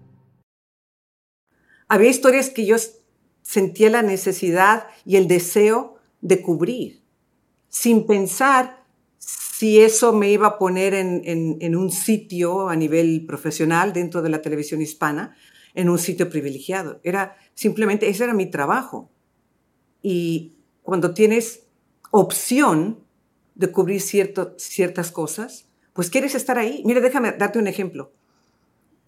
había 1.91 2.09
historias 2.09 2.49
que 2.49 2.65
yo 2.65 2.77
sentía 3.41 3.89
la 3.89 4.01
necesidad 4.01 4.87
y 5.03 5.17
el 5.17 5.27
deseo 5.27 5.97
de 6.21 6.41
cubrir, 6.41 7.03
sin 7.67 8.07
pensar 8.07 8.85
si 9.17 9.81
eso 9.81 10.13
me 10.13 10.31
iba 10.31 10.47
a 10.47 10.57
poner 10.57 10.93
en, 10.93 11.75
un 11.75 11.91
sitio 11.91 12.69
a 12.69 12.77
nivel 12.77 13.25
profesional 13.25 13.91
dentro 13.91 14.21
de 14.21 14.29
la 14.29 14.41
televisión 14.41 14.81
hispana, 14.81 15.35
en 15.73 15.89
un 15.89 15.99
sitio 15.99 16.29
privilegiado. 16.29 17.01
Era 17.03 17.35
simplemente, 17.55 18.07
ese 18.07 18.23
era 18.23 18.33
mi 18.33 18.45
trabajo. 18.45 19.11
Y 20.01 20.53
cuando 20.83 21.13
tienes 21.13 21.63
opción 22.11 23.03
de 23.55 23.69
cubrir 23.69 23.99
ciertas 23.99 25.11
cosas, 25.11 25.67
pues 25.91 26.09
quieres 26.09 26.35
estar 26.35 26.57
ahí. 26.57 26.83
Mira, 26.85 27.01
déjame 27.01 27.33
darte 27.33 27.59
un 27.59 27.67
ejemplo 27.67 28.13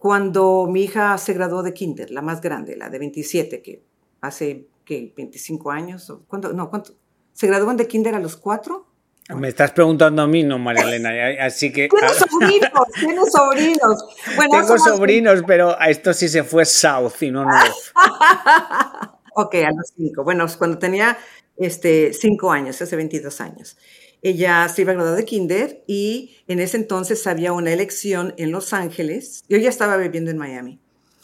cuando 0.04 0.66
mi 0.70 0.82
hija 0.82 1.16
se 1.16 1.32
graduó 1.32 1.62
de 1.62 1.72
kinder, 1.72 2.10
la 2.10 2.20
más 2.20 2.42
grande, 2.42 2.76
la 2.76 2.90
de 2.90 2.98
27, 2.98 3.62
que 3.62 3.82
hace 4.20 4.68
¿qué, 4.84 5.14
25 5.16 5.70
años, 5.70 6.12
¿cuánto? 6.28 6.52
No, 6.52 6.68
¿cuánto? 6.68 6.92
¿Se 7.32 7.46
graduó 7.46 7.72
de 7.72 7.88
kinder 7.88 8.14
a 8.14 8.18
los 8.18 8.36
cuatro? 8.36 8.86
Me 9.34 9.48
estás 9.48 9.70
preguntando 9.70 10.20
a 10.20 10.26
mí, 10.26 10.42
no, 10.42 10.58
María 10.58 10.82
Elena, 10.82 11.10
así 11.42 11.72
que... 11.72 11.88
Tengo 11.88 12.12
sobrinos, 12.12 12.70
tengo 13.00 13.24
sobrinos. 13.24 14.04
tengo 14.50 14.78
sobrinos, 14.78 15.42
pero 15.46 15.80
a 15.80 15.88
esto 15.88 16.12
sí 16.12 16.28
se 16.28 16.44
fue 16.44 16.66
South 16.66 17.22
y 17.22 17.30
no 17.30 17.46
North. 17.46 17.72
ok, 19.36 19.54
a 19.54 19.70
los 19.70 19.90
cinco. 19.96 20.22
Bueno, 20.22 20.44
cuando 20.58 20.76
tenía 20.76 21.16
este, 21.56 22.12
cinco 22.12 22.52
años, 22.52 22.82
hace 22.82 22.94
22 22.94 23.40
años. 23.40 23.78
Ella 24.24 24.66
se 24.70 24.80
iba 24.80 24.92
a 24.92 24.94
graduar 24.94 25.16
de 25.16 25.26
kinder 25.26 25.84
y 25.86 26.36
en 26.48 26.58
ese 26.58 26.78
entonces 26.78 27.26
había 27.26 27.52
una 27.52 27.70
elección 27.74 28.32
en 28.38 28.52
Los 28.52 28.72
Ángeles. 28.72 29.44
Yo 29.50 29.58
ya 29.58 29.68
estaba 29.68 29.98
viviendo 29.98 30.30
en 30.30 30.38
Miami. 30.38 30.80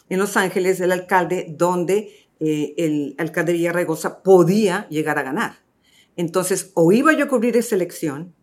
En 0.07 0.19
Los 0.19 0.37
Ángeles, 0.37 0.79
el 0.81 0.91
alcalde, 0.91 1.47
donde 1.49 2.27
eh, 2.39 2.75
el 2.77 3.15
alcalde 3.17 3.53
Villarregosa 3.53 4.21
podía 4.21 4.87
llegar 4.89 5.17
a 5.17 5.23
ganar. 5.23 5.55
Entonces, 6.15 6.69
o 6.75 6.91
iba 6.91 7.11
yo 7.13 7.25
a 7.25 7.27
cubrir 7.27 7.57
esa 7.57 7.73
elección 7.73 8.35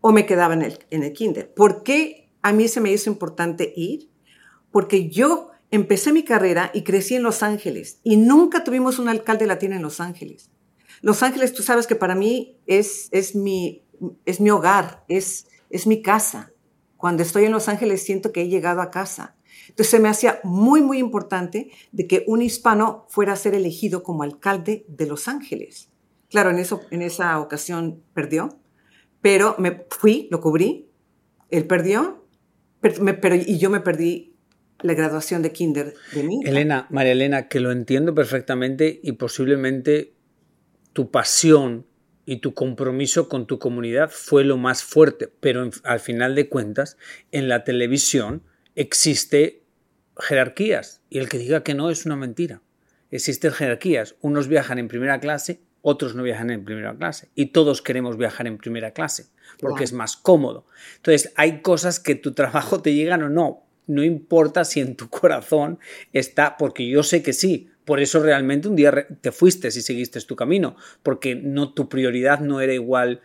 o 0.00 0.12
me 0.12 0.26
quedaba 0.26 0.54
en 0.54 0.62
el, 0.62 0.78
en 0.90 1.02
el 1.02 1.12
kinder. 1.12 1.52
¿Por 1.52 1.82
qué 1.82 2.30
a 2.40 2.52
mí 2.52 2.68
se 2.68 2.80
me 2.80 2.92
hizo 2.92 3.10
importante 3.10 3.72
ir? 3.74 4.08
Porque 4.70 5.08
yo 5.08 5.50
empecé 5.72 6.12
mi 6.12 6.22
carrera 6.22 6.70
y 6.72 6.84
crecí 6.84 7.16
en 7.16 7.24
Los 7.24 7.42
Ángeles 7.42 7.98
y 8.04 8.16
nunca 8.16 8.62
tuvimos 8.62 9.00
un 9.00 9.08
alcalde 9.08 9.48
latino 9.48 9.74
en 9.74 9.82
Los 9.82 9.98
Ángeles. 9.98 10.50
Los 11.00 11.24
Ángeles, 11.24 11.52
tú 11.52 11.64
sabes 11.64 11.88
que 11.88 11.96
para 11.96 12.14
mí 12.14 12.56
es, 12.66 13.08
es 13.10 13.34
mi 13.34 13.82
es 14.24 14.40
mi 14.40 14.50
hogar, 14.50 15.04
es, 15.08 15.48
es 15.70 15.86
mi 15.86 16.02
casa. 16.02 16.52
Cuando 16.96 17.22
estoy 17.22 17.44
en 17.44 17.52
Los 17.52 17.68
Ángeles 17.68 18.02
siento 18.02 18.32
que 18.32 18.42
he 18.42 18.48
llegado 18.48 18.80
a 18.80 18.90
casa. 18.90 19.36
Entonces 19.68 19.90
se 19.90 20.00
me 20.00 20.08
hacía 20.08 20.40
muy, 20.44 20.80
muy 20.80 20.98
importante 20.98 21.70
de 21.92 22.06
que 22.06 22.24
un 22.26 22.42
hispano 22.42 23.06
fuera 23.08 23.34
a 23.34 23.36
ser 23.36 23.54
elegido 23.54 24.02
como 24.02 24.22
alcalde 24.22 24.84
de 24.88 25.06
Los 25.06 25.28
Ángeles. 25.28 25.90
Claro, 26.30 26.50
en, 26.50 26.58
eso, 26.58 26.82
en 26.90 27.02
esa 27.02 27.38
ocasión 27.40 28.02
perdió, 28.12 28.58
pero 29.20 29.54
me 29.58 29.86
fui, 29.90 30.28
lo 30.30 30.40
cubrí, 30.40 30.88
él 31.50 31.66
perdió, 31.66 32.26
pero, 32.80 33.34
y 33.34 33.58
yo 33.58 33.70
me 33.70 33.80
perdí 33.80 34.34
la 34.80 34.94
graduación 34.94 35.42
de 35.42 35.52
kinder 35.52 35.94
de 36.12 36.22
mí. 36.22 36.40
Elena, 36.44 36.86
María 36.90 37.12
Elena, 37.12 37.48
que 37.48 37.60
lo 37.60 37.72
entiendo 37.72 38.14
perfectamente 38.14 39.00
y 39.02 39.12
posiblemente 39.12 40.14
tu 40.92 41.10
pasión 41.10 41.86
y 42.28 42.40
tu 42.40 42.52
compromiso 42.52 43.26
con 43.26 43.46
tu 43.46 43.58
comunidad 43.58 44.10
fue 44.10 44.44
lo 44.44 44.58
más 44.58 44.84
fuerte, 44.84 45.32
pero 45.40 45.70
al 45.82 45.98
final 45.98 46.34
de 46.34 46.50
cuentas, 46.50 46.98
en 47.32 47.48
la 47.48 47.64
televisión 47.64 48.42
existe 48.74 49.62
jerarquías 50.18 51.00
y 51.08 51.20
el 51.20 51.30
que 51.30 51.38
diga 51.38 51.62
que 51.62 51.72
no 51.72 51.88
es 51.88 52.04
una 52.04 52.16
mentira. 52.16 52.60
Existen 53.10 53.50
jerarquías, 53.50 54.14
unos 54.20 54.46
viajan 54.46 54.78
en 54.78 54.88
primera 54.88 55.20
clase, 55.20 55.62
otros 55.80 56.14
no 56.14 56.22
viajan 56.22 56.50
en 56.50 56.66
primera 56.66 56.94
clase 56.98 57.30
y 57.34 57.46
todos 57.46 57.80
queremos 57.80 58.18
viajar 58.18 58.46
en 58.46 58.58
primera 58.58 58.90
clase 58.90 59.28
porque 59.58 59.84
es 59.84 59.94
más 59.94 60.18
cómodo. 60.18 60.66
Entonces, 60.96 61.32
hay 61.34 61.62
cosas 61.62 61.98
que 61.98 62.14
tu 62.14 62.34
trabajo 62.34 62.82
te 62.82 62.92
llegan 62.92 63.22
o 63.22 63.30
no, 63.30 63.64
no 63.86 64.04
importa 64.04 64.66
si 64.66 64.80
en 64.80 64.96
tu 64.96 65.08
corazón 65.08 65.78
está, 66.12 66.58
porque 66.58 66.86
yo 66.86 67.02
sé 67.02 67.22
que 67.22 67.32
sí, 67.32 67.70
por 67.88 68.00
eso 68.00 68.22
realmente 68.22 68.68
un 68.68 68.76
día 68.76 69.06
te 69.22 69.32
fuiste 69.32 69.68
y 69.68 69.70
seguiste 69.70 70.20
tu 70.20 70.36
camino, 70.36 70.76
porque 71.02 71.34
no 71.34 71.72
tu 71.72 71.88
prioridad 71.88 72.38
no 72.40 72.60
era 72.60 72.74
igual 72.74 73.22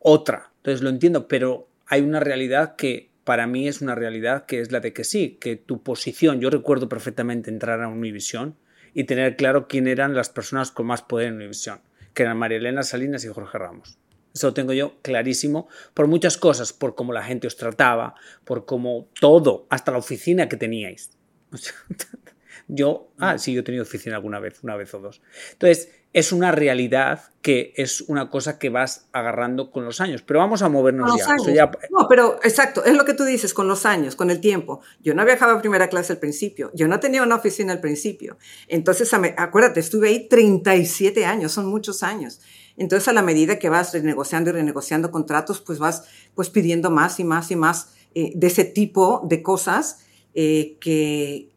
otra. 0.00 0.50
Entonces 0.56 0.82
lo 0.82 0.88
entiendo, 0.88 1.28
pero 1.28 1.68
hay 1.86 2.00
una 2.00 2.18
realidad 2.18 2.74
que 2.74 3.12
para 3.22 3.46
mí 3.46 3.68
es 3.68 3.80
una 3.80 3.94
realidad 3.94 4.46
que 4.46 4.58
es 4.58 4.72
la 4.72 4.80
de 4.80 4.92
que 4.92 5.04
sí, 5.04 5.38
que 5.40 5.54
tu 5.54 5.84
posición, 5.84 6.40
yo 6.40 6.50
recuerdo 6.50 6.88
perfectamente 6.88 7.50
entrar 7.50 7.80
a 7.80 7.86
Univision 7.86 8.56
y 8.94 9.04
tener 9.04 9.36
claro 9.36 9.68
quién 9.68 9.86
eran 9.86 10.12
las 10.12 10.28
personas 10.28 10.72
con 10.72 10.86
más 10.86 11.02
poder 11.02 11.28
en 11.28 11.34
Univisión, 11.34 11.78
que 12.14 12.24
eran 12.24 12.36
María 12.36 12.58
Elena 12.58 12.82
Salinas 12.82 13.24
y 13.24 13.28
Jorge 13.28 13.58
Ramos. 13.58 13.96
Eso 14.34 14.48
lo 14.48 14.54
tengo 14.54 14.72
yo 14.72 14.96
clarísimo 15.02 15.68
por 15.94 16.08
muchas 16.08 16.36
cosas, 16.36 16.72
por 16.72 16.96
cómo 16.96 17.12
la 17.12 17.22
gente 17.22 17.46
os 17.46 17.56
trataba, 17.56 18.16
por 18.44 18.66
cómo 18.66 19.06
todo, 19.20 19.68
hasta 19.70 19.92
la 19.92 19.98
oficina 19.98 20.48
que 20.48 20.56
teníais. 20.56 21.12
yo, 22.68 23.08
ah, 23.18 23.38
sí, 23.38 23.54
yo 23.54 23.60
he 23.60 23.64
tenido 23.64 23.82
oficina 23.82 24.16
alguna 24.16 24.38
vez, 24.40 24.62
una 24.62 24.76
vez 24.76 24.92
o 24.92 25.00
dos. 25.00 25.22
Entonces, 25.52 25.90
es 26.12 26.32
una 26.32 26.52
realidad 26.52 27.22
que 27.42 27.72
es 27.76 28.02
una 28.02 28.30
cosa 28.30 28.58
que 28.58 28.70
vas 28.70 29.08
agarrando 29.12 29.70
con 29.70 29.84
los 29.84 30.00
años. 30.00 30.22
Pero 30.22 30.40
vamos 30.40 30.62
a 30.62 30.68
movernos 30.68 31.16
ya. 31.16 31.70
No, 31.90 32.06
pero 32.08 32.40
exacto, 32.42 32.84
es 32.84 32.94
lo 32.94 33.04
que 33.04 33.14
tú 33.14 33.24
dices, 33.24 33.54
con 33.54 33.68
los 33.68 33.86
años, 33.86 34.16
con 34.16 34.30
el 34.30 34.40
tiempo. 34.40 34.80
Yo 35.00 35.14
no 35.14 35.24
viajaba 35.24 35.54
a 35.54 35.60
primera 35.60 35.88
clase 35.88 36.12
al 36.12 36.18
principio, 36.18 36.70
yo 36.74 36.88
no 36.88 37.00
tenía 37.00 37.22
una 37.22 37.36
oficina 37.36 37.72
al 37.72 37.80
principio. 37.80 38.36
Entonces, 38.68 39.12
acuérdate, 39.14 39.80
estuve 39.80 40.08
ahí 40.08 40.28
37 40.28 41.24
años, 41.24 41.52
son 41.52 41.66
muchos 41.66 42.02
años. 42.02 42.40
Entonces, 42.76 43.08
a 43.08 43.12
la 43.12 43.22
medida 43.22 43.58
que 43.58 43.68
vas 43.68 43.92
renegociando 43.92 44.50
y 44.50 44.52
renegociando 44.54 45.10
contratos, 45.10 45.60
pues 45.60 45.78
vas 45.78 46.04
pues 46.34 46.50
pidiendo 46.50 46.90
más 46.90 47.18
y 47.18 47.24
más 47.24 47.50
y 47.50 47.56
más 47.56 47.94
eh, 48.14 48.32
de 48.34 48.46
ese 48.46 48.64
tipo 48.64 49.22
de 49.28 49.42
cosas 49.42 50.00
eh, 50.34 50.76
que, 50.80 51.50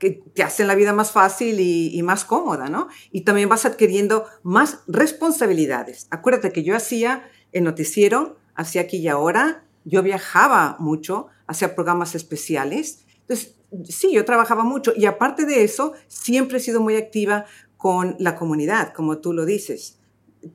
que 0.00 0.22
te 0.34 0.42
hacen 0.42 0.66
la 0.66 0.74
vida 0.74 0.92
más 0.92 1.12
fácil 1.12 1.60
y, 1.60 2.02
más 2.02 2.24
cómoda, 2.24 2.68
¿no? 2.68 2.88
Y 3.12 3.20
también 3.20 3.48
vas 3.48 3.66
adquiriendo 3.66 4.24
más 4.42 4.78
responsabilidades. 4.88 6.08
Acuérdate 6.10 6.52
que 6.52 6.64
yo 6.64 6.74
hacía 6.74 7.30
el 7.52 7.64
noticiero, 7.64 8.38
hacía 8.54 8.80
aquí 8.80 8.96
y 8.96 9.08
ahora, 9.08 9.62
yo 9.84 10.02
viajaba 10.02 10.76
mucho, 10.80 11.28
hacía 11.46 11.74
programas 11.74 12.14
especiales. 12.14 13.04
Entonces, 13.20 13.56
sí, 13.84 14.12
yo 14.12 14.24
trabajaba 14.24 14.64
mucho 14.64 14.92
y 14.96 15.04
aparte 15.04 15.44
de 15.44 15.64
eso, 15.64 15.92
siempre 16.08 16.58
he 16.58 16.60
sido 16.60 16.80
muy 16.80 16.96
activa 16.96 17.44
con 17.76 18.16
la 18.18 18.36
comunidad, 18.36 18.94
como 18.94 19.18
tú 19.18 19.34
lo 19.34 19.44
dices 19.44 19.99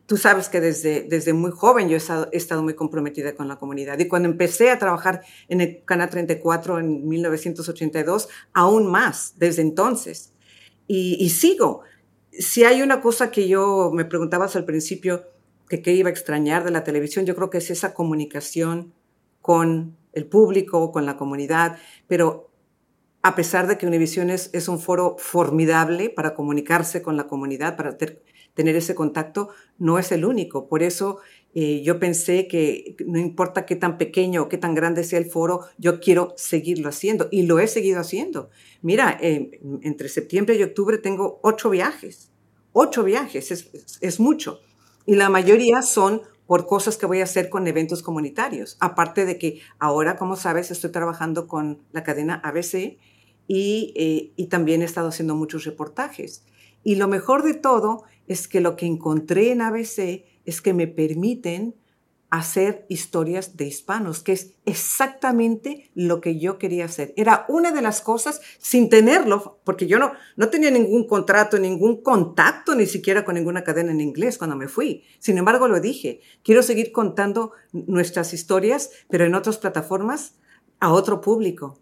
tú 0.06 0.18
sabes 0.18 0.50
que 0.50 0.62
desde, 0.62 1.04
desde 1.04 1.34
muy 1.34 1.52
joven 1.52 1.90
yo 1.90 1.96
he 1.96 2.38
estado, 2.38 2.64
muy 2.64 2.74
comprometida 2.74 3.36
con 3.36 3.48
la 3.48 3.58
comunidad. 3.58 4.00
Y 4.00 4.08
cuando 4.08 4.30
empecé 4.30 4.70
a 4.70 4.80
trabajar 4.80 5.22
en 5.48 5.62
el 5.62 5.84
Canal 5.86 6.10
34 6.10 6.80
en 6.80 7.08
1982, 7.08 8.30
aún 8.54 8.88
más 8.88 9.34
desde 9.38 9.62
entonces. 9.62 10.34
Y, 10.88 11.30
sigo. 11.30 11.82
Si 12.32 12.64
hay 12.64 12.82
una 12.82 13.02
cosa 13.02 13.32
que 13.32 13.48
yo 13.48 13.92
me 13.94 14.06
preguntabas 14.06 14.56
al 14.56 14.66
principio, 14.66 15.26
que 15.68 15.82
qué 15.82 15.94
iba 15.94 16.10
a 16.10 16.12
extrañar 16.12 16.64
de 16.64 16.72
la 16.72 16.84
televisión, 16.84 17.26
yo 17.26 17.36
creo 17.36 17.50
que 17.50 17.58
es 17.58 17.72
esa 17.72 17.94
comunicación 17.94 18.94
con 19.42 19.98
el 20.14 20.26
público, 20.28 20.92
con 20.92 21.06
la 21.06 21.18
comunidad, 21.18 21.78
pero 22.08 22.52
a 23.24 23.36
pesar 23.36 23.66
de 23.68 23.78
que 23.78 23.88
Univision 23.88 24.30
es, 24.30 24.52
es 24.54 24.68
un 24.68 24.80
foro 24.80 25.16
formidable 25.18 26.12
para 26.12 26.36
comunicarse 26.36 27.02
con 27.02 27.18
la 27.18 27.28
comunidad, 27.28 27.76
para 27.76 27.98
ter, 27.98 28.22
tener 28.56 28.76
ese 28.76 28.96
contacto, 28.96 29.50
no 29.78 30.00
es 30.00 30.12
el 30.12 30.26
único. 30.26 30.68
Por 30.68 30.82
eso 30.82 31.20
eh, 31.54 31.84
yo 31.84 32.00
pensé 32.00 32.48
que 32.48 32.96
no 33.06 33.20
importa 33.20 33.66
qué 33.66 33.76
tan 33.76 34.00
pequeño 34.00 34.44
o 34.44 34.50
qué 34.50 34.58
tan 34.58 34.74
grande 34.74 35.04
sea 35.04 35.20
el 35.20 35.26
foro, 35.26 35.62
yo 35.78 36.00
quiero 36.00 36.34
seguirlo 36.38 36.90
haciendo 36.90 37.28
y 37.32 37.44
lo 37.44 37.60
he 37.60 37.68
seguido 37.68 38.00
haciendo. 38.00 38.50
Mira, 38.82 39.18
entre 39.22 40.10
septiembre 40.10 40.56
y 40.56 40.64
octubre 40.64 40.98
tengo 40.98 41.40
ocho 41.44 41.70
viajes, 41.70 42.32
ocho 42.74 43.04
viajes, 43.04 43.52
es, 43.52 43.70
es 44.02 44.20
mucho. 44.20 44.60
Y 45.06 45.16
la 45.16 45.30
mayoría 45.30 45.82
son 45.84 46.24
por 46.48 46.68
cosas 46.68 46.98
que 46.98 47.06
voy 47.06 47.22
a 47.22 47.24
hacer 47.24 47.50
con 47.50 47.68
eventos 47.68 48.04
comunitarios. 48.04 48.78
Aparte 48.80 49.26
de 49.26 49.38
que 49.38 49.62
ahora, 49.80 50.16
como 50.18 50.36
sabes, 50.36 50.72
estoy 50.72 50.92
trabajando 50.92 51.48
con 51.48 51.82
la 51.92 52.04
cadena 52.04 52.36
ABC 52.44 52.98
y, 53.48 53.94
eh, 53.96 54.32
y 54.36 54.48
también 54.48 54.82
he 54.82 54.86
estado 54.86 55.10
haciendo 55.10 55.36
muchos 55.36 55.66
reportajes. 55.66 56.44
Y 56.84 56.96
lo 56.96 57.08
mejor 57.08 57.44
de 57.44 57.56
todo 57.56 58.04
es 58.28 58.48
que 58.48 58.62
lo 58.62 58.76
que 58.76 58.86
encontré 58.86 59.52
en 59.52 59.62
ABC 59.62 60.26
es 60.46 60.62
que 60.62 60.74
me 60.74 60.88
permiten 60.88 61.76
hacer 62.32 62.86
historias 62.90 63.56
de 63.56 63.66
hispanos, 63.66 64.22
que 64.22 64.34
es 64.34 64.54
exactamente 64.66 65.90
lo 65.94 66.20
que 66.20 66.38
yo 66.38 66.58
quería 66.58 66.86
hacer. 66.86 67.14
Era 67.16 67.46
una 67.48 67.72
de 67.72 67.82
las 67.82 68.02
cosas 68.02 68.42
sin 68.58 68.90
tenerlo, 68.90 69.60
porque 69.64 69.88
yo 69.88 70.00
no, 70.00 70.12
no 70.36 70.50
tenía 70.50 70.70
ningún 70.72 71.08
contrato, 71.08 71.60
ningún 71.60 72.02
contacto, 72.02 72.76
ni 72.76 72.88
siquiera 72.88 73.24
con 73.24 73.36
ninguna 73.36 73.64
cadena 73.64 73.92
en 73.92 74.02
inglés 74.02 74.38
cuando 74.38 74.58
me 74.58 74.68
fui. 74.68 75.04
Sin 75.20 75.38
embargo, 75.38 75.68
lo 75.68 75.80
dije, 75.80 76.20
quiero 76.44 76.62
seguir 76.62 76.92
contando 76.92 77.52
nuestras 77.72 78.34
historias, 78.34 78.90
pero 79.10 79.26
en 79.26 79.36
otras 79.36 79.58
plataformas, 79.58 80.36
a 80.80 80.92
otro 80.92 81.22
público, 81.22 81.80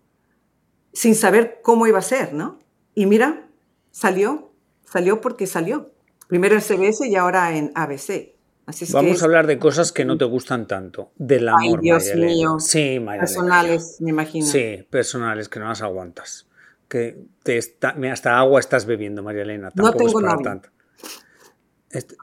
sin 0.92 1.16
saber 1.16 1.62
cómo 1.64 1.88
iba 1.88 1.98
a 2.00 2.04
ser, 2.04 2.34
¿no? 2.34 2.60
Y 2.94 3.08
mira, 3.08 3.50
salió 3.90 4.54
Salió 4.94 5.22
porque 5.22 5.48
salió. 5.48 5.92
Primero 6.28 6.56
en 6.56 6.62
CBS 6.62 7.08
y 7.08 7.16
ahora 7.16 7.56
en 7.56 7.72
ABC. 7.76 8.34
Así 8.66 8.86
Vamos 8.94 9.22
a 9.22 9.26
hablar 9.26 9.46
de 9.46 9.60
cosas 9.60 9.92
que 9.92 10.06
no 10.06 10.18
te 10.18 10.24
gustan 10.26 10.68
tanto. 10.68 11.12
Del 11.18 11.50
amor, 11.50 11.80
Ay, 11.80 11.82
Dios 11.82 12.16
mío. 12.16 12.60
Sí, 12.60 13.00
Personales, 13.20 13.98
me 14.00 14.12
imagino. 14.12 14.46
Sí, 14.46 14.88
personales, 14.90 15.50
que 15.50 15.60
no 15.60 15.68
las 15.68 15.82
aguantas. 15.82 16.48
Que 16.88 17.18
te 17.44 17.58
está, 17.58 17.96
hasta 18.12 18.38
agua 18.38 18.60
estás 18.60 18.86
bebiendo, 18.86 19.22
María 19.22 19.42
Elena. 19.42 19.70
Tampoco 19.72 19.92
no 19.92 20.06
tengo 20.06 20.20
es 20.20 20.26
para 20.26 20.42
tanto. 20.42 20.70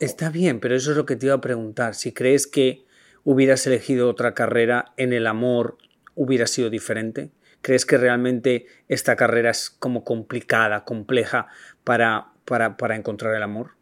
Está 0.00 0.30
bien, 0.30 0.60
pero 0.60 0.74
eso 0.74 0.92
es 0.92 0.96
lo 0.96 1.04
que 1.04 1.16
te 1.16 1.26
iba 1.26 1.34
a 1.34 1.40
preguntar. 1.40 1.94
Si 1.94 2.12
crees 2.12 2.46
que 2.46 2.86
hubieras 3.22 3.66
elegido 3.66 4.08
otra 4.08 4.32
carrera 4.32 4.92
en 4.96 5.12
el 5.12 5.26
amor, 5.26 5.76
hubiera 6.14 6.46
sido 6.46 6.70
diferente. 6.70 7.32
¿Crees 7.60 7.84
que 7.84 7.98
realmente 7.98 8.66
esta 8.88 9.14
carrera 9.16 9.50
es 9.50 9.68
como 9.68 10.04
complicada, 10.04 10.84
compleja 10.84 11.48
para 11.84 12.32
para, 12.50 12.96
encontrar 12.96 13.34
el 13.34 13.42
amor? 13.42 13.76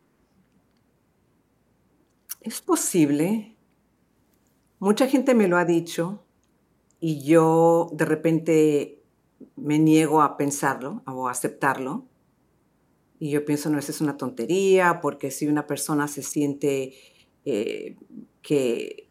Es 2.49 2.63
posible. 2.63 3.55
Mucha 4.79 5.07
gente 5.07 5.35
me 5.35 5.49
lo 5.49 5.59
ha 5.59 5.67
dicho 5.67 6.25
y 6.99 7.23
yo 7.23 7.91
de 7.93 8.07
repente 8.07 9.03
me 9.57 9.79
niego 9.79 10.23
a 10.23 10.39
pensarlo 10.39 11.03
o 11.07 11.29
a 11.29 11.33
aceptarlo. 11.33 12.07
Y 13.19 13.29
yo 13.29 13.45
pienso, 13.45 13.69
no, 13.69 13.79
esa 13.79 13.93
es 13.93 14.01
una 14.01 14.17
tontería, 14.17 15.01
porque 15.03 15.31
si 15.31 15.47
una 15.47 15.67
persona 15.67 16.09
se 16.09 16.23
siente 16.23 16.95
eh, 17.45 17.97
que, 18.41 19.11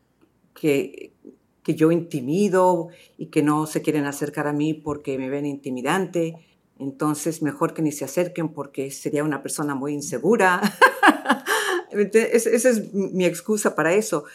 que, 0.60 1.14
que, 1.62 1.76
yo 1.76 1.92
intimido 1.92 2.88
y 3.20 3.28
que 3.28 3.44
no 3.44 3.68
se 3.68 3.84
quieren 3.84 4.06
acercar 4.06 4.48
a 4.48 4.54
mí 4.54 4.74
porque 4.74 5.20
me 5.20 5.30
ven 5.30 5.46
intimidante, 5.46 6.44
entonces, 6.80 7.44
mejor 7.44 7.76
que 7.76 7.84
ni 7.84 7.92
se 7.92 8.04
acerquen 8.04 8.50
porque 8.50 8.90
sería 8.90 9.24
una 9.24 9.44
persona 9.44 9.76
muy 9.76 9.94
insegura. 9.94 10.60
esa 11.92 12.70
es 12.70 12.94
mi 12.94 13.26
excusa 13.26 13.76
para 13.76 13.94
eso. 13.94 14.26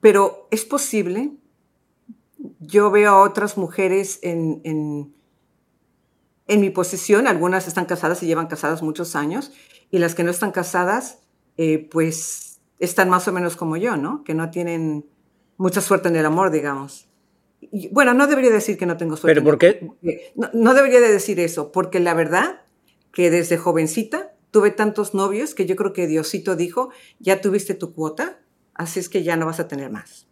pero 0.00 0.48
es 0.50 0.64
posible. 0.64 1.32
Yo 2.58 2.90
veo 2.90 3.10
a 3.10 3.22
otras 3.22 3.58
mujeres 3.58 4.18
en, 4.22 4.62
en, 4.64 5.12
mi 6.60 6.70
posición, 6.70 7.26
algunas 7.26 7.68
están 7.68 7.84
casadas 7.84 8.22
y 8.22 8.26
llevan 8.26 8.46
casadas 8.46 8.82
muchos 8.82 9.14
años, 9.14 9.52
y 9.90 9.98
las 9.98 10.14
que 10.14 10.24
no 10.24 10.30
están 10.30 10.50
casadas, 10.50 11.20
eh, 11.58 11.88
pues 11.90 12.60
están 12.78 13.10
más 13.10 13.28
o 13.28 13.32
menos 13.32 13.56
como 13.56 13.76
yo, 13.76 13.96
¿no? 13.96 14.24
Que 14.24 14.34
no 14.34 14.50
tienen 14.50 15.06
mucha 15.58 15.80
suerte 15.80 16.08
en 16.08 16.16
el 16.16 16.26
amor, 16.26 16.50
digamos 16.50 17.10
bueno, 17.90 18.14
no 18.14 18.26
debería 18.26 18.50
decir 18.50 18.78
que 18.78 18.86
no 18.86 18.96
tengo 18.96 19.16
suerte. 19.16 19.40
¿Pero 19.40 19.44
por 19.44 19.58
qué? 19.58 19.90
No, 20.52 20.74
debería 20.74 21.00
de 21.00 21.12
decir 21.12 21.40
eso, 21.40 21.72
porque 21.72 22.00
la 22.00 22.14
verdad 22.14 22.62
que 23.12 23.30
desde 23.30 23.58
jovencita 23.58 24.29
tuve 24.50 24.70
tantos 24.70 25.14
novios 25.14 25.54
que 25.54 25.66
yo 25.66 25.76
creo 25.76 25.92
que 25.92 26.06
Diosito 26.06 26.56
dijo, 26.56 26.90
ya 27.18 27.40
tuviste 27.40 27.74
tu 27.74 27.94
cuota, 27.94 28.40
así 28.74 29.00
es 29.00 29.08
que 29.08 29.22
ya 29.22 29.36
no 29.36 29.46
vas 29.46 29.60
a 29.60 29.68
tener 29.68 29.90
más. 29.90 30.26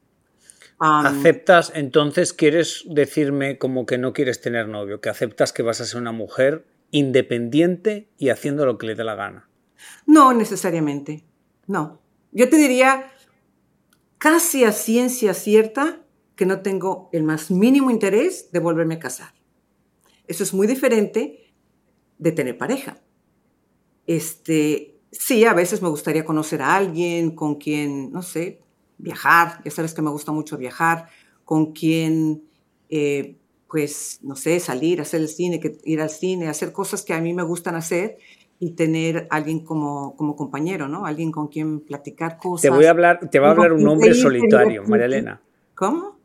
¿Aceptas, 0.81 1.73
entonces 1.75 2.33
quieres 2.33 2.85
decirme 2.87 3.59
como 3.59 3.85
que 3.85 3.99
no 3.99 4.13
quieres 4.13 4.41
tener 4.41 4.69
novio, 4.69 5.01
que 5.01 5.09
aceptas 5.09 5.53
que 5.53 5.63
vas 5.63 5.81
a 5.81 5.85
ser 5.85 6.01
una 6.01 6.13
mujer 6.13 6.67
independiente 6.93 8.09
y 8.17 8.29
haciendo 8.29 8.65
lo 8.65 8.79
que 8.79 8.87
le 8.87 8.95
dé 8.95 9.03
la 9.03 9.17
gana? 9.17 9.49
No 10.07 10.33
necesariamente, 10.33 11.25
no. 11.67 12.01
Yo 12.31 12.49
te 12.49 12.57
diría 12.57 13.11
casi 14.19 14.65
a 14.65 14.73
ciencia 14.73 15.35
cierta 15.35 16.01
que 16.37 16.47
no 16.47 16.61
tengo 16.61 17.11
el 17.13 17.25
más 17.25 17.51
mínimo 17.51 17.91
interés 17.91 18.53
de 18.53 18.61
volverme 18.61 18.95
a 18.95 19.01
casar. 19.01 19.35
Eso 20.29 20.45
es 20.45 20.55
muy 20.55 20.69
diferente 20.69 21.53
de 22.19 22.33
tener 22.33 22.57
pareja. 22.57 23.01
Este, 24.09 24.95
sí, 25.13 25.45
a 25.45 25.53
veces 25.53 25.83
me 25.83 25.91
gustaría 25.91 26.25
conocer 26.25 26.63
a 26.63 26.75
alguien 26.75 27.33
con 27.33 27.57
quien, 27.57 28.11
no 28.11 28.23
sé, 28.23 28.59
viajar. 28.97 29.61
Ya 29.67 29.71
sabes 29.71 29.93
que 29.93 30.01
me 30.01 30.09
gusta 30.09 30.33
mucho 30.33 30.57
viajar, 30.57 31.11
con 31.45 31.73
quien, 31.73 32.43
eh, 32.89 33.37
pues, 33.71 34.21
no 34.23 34.35
sé, 34.35 34.61
salir, 34.61 35.03
hacer 35.03 35.21
el 35.21 35.29
cine, 35.29 35.61
que, 35.61 35.77
ir 35.85 36.01
al 36.01 36.09
cine, 36.09 36.49
hacer 36.49 36.73
cosas 36.73 37.05
que 37.05 37.13
a 37.13 37.21
mí 37.21 37.35
me 37.35 37.43
gustan 37.43 37.75
hacer 37.75 38.17
y 38.59 38.71
tener 38.71 39.29
alguien 39.29 39.61
como, 39.61 40.17
como 40.17 40.37
compañero, 40.37 40.89
¿no? 40.89 41.05
Alguien 41.05 41.31
con 41.31 41.49
quien 41.49 41.81
platicar 41.81 42.39
cosas. 42.39 42.63
Te 42.63 42.71
voy 42.71 42.87
a 42.87 42.91
hablar, 42.91 43.29
te 43.31 43.39
va 43.39 43.49
a 43.49 43.51
hablar 43.51 43.75
un 43.75 43.87
hombre 43.87 44.15
solitario, 44.15 44.85
María 44.85 45.05
Elena. 45.05 45.43
¿Cómo? 45.75 46.18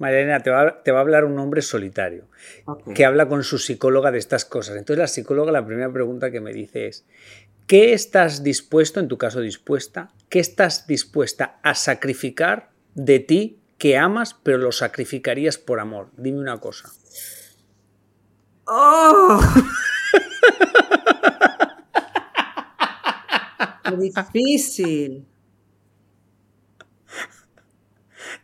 Mariana, 0.00 0.40
te 0.40 0.50
va, 0.50 0.82
te 0.82 0.92
va, 0.92 0.98
a 0.98 1.02
hablar 1.02 1.26
un 1.26 1.38
hombre 1.38 1.60
solitario 1.60 2.26
okay. 2.64 2.94
que 2.94 3.04
habla 3.04 3.28
con 3.28 3.44
su 3.44 3.58
psicóloga 3.58 4.10
de 4.10 4.18
estas 4.18 4.46
cosas. 4.46 4.76
Entonces 4.76 4.98
la 4.98 5.06
psicóloga, 5.06 5.52
la 5.52 5.64
primera 5.64 5.92
pregunta 5.92 6.30
que 6.30 6.40
me 6.40 6.54
dice 6.54 6.86
es, 6.86 7.04
¿qué 7.66 7.92
estás 7.92 8.42
dispuesto, 8.42 8.98
en 8.98 9.08
tu 9.08 9.18
caso 9.18 9.40
dispuesta, 9.40 10.10
qué 10.30 10.40
estás 10.40 10.86
dispuesta 10.86 11.60
a 11.62 11.74
sacrificar 11.74 12.70
de 12.94 13.20
ti 13.20 13.60
que 13.76 13.98
amas, 13.98 14.34
pero 14.42 14.56
lo 14.56 14.72
sacrificarías 14.72 15.58
por 15.58 15.80
amor? 15.80 16.08
Dime 16.16 16.38
una 16.38 16.58
cosa. 16.58 16.90
¡Oh! 18.64 19.40
Qué 23.84 23.96
difícil. 23.96 25.26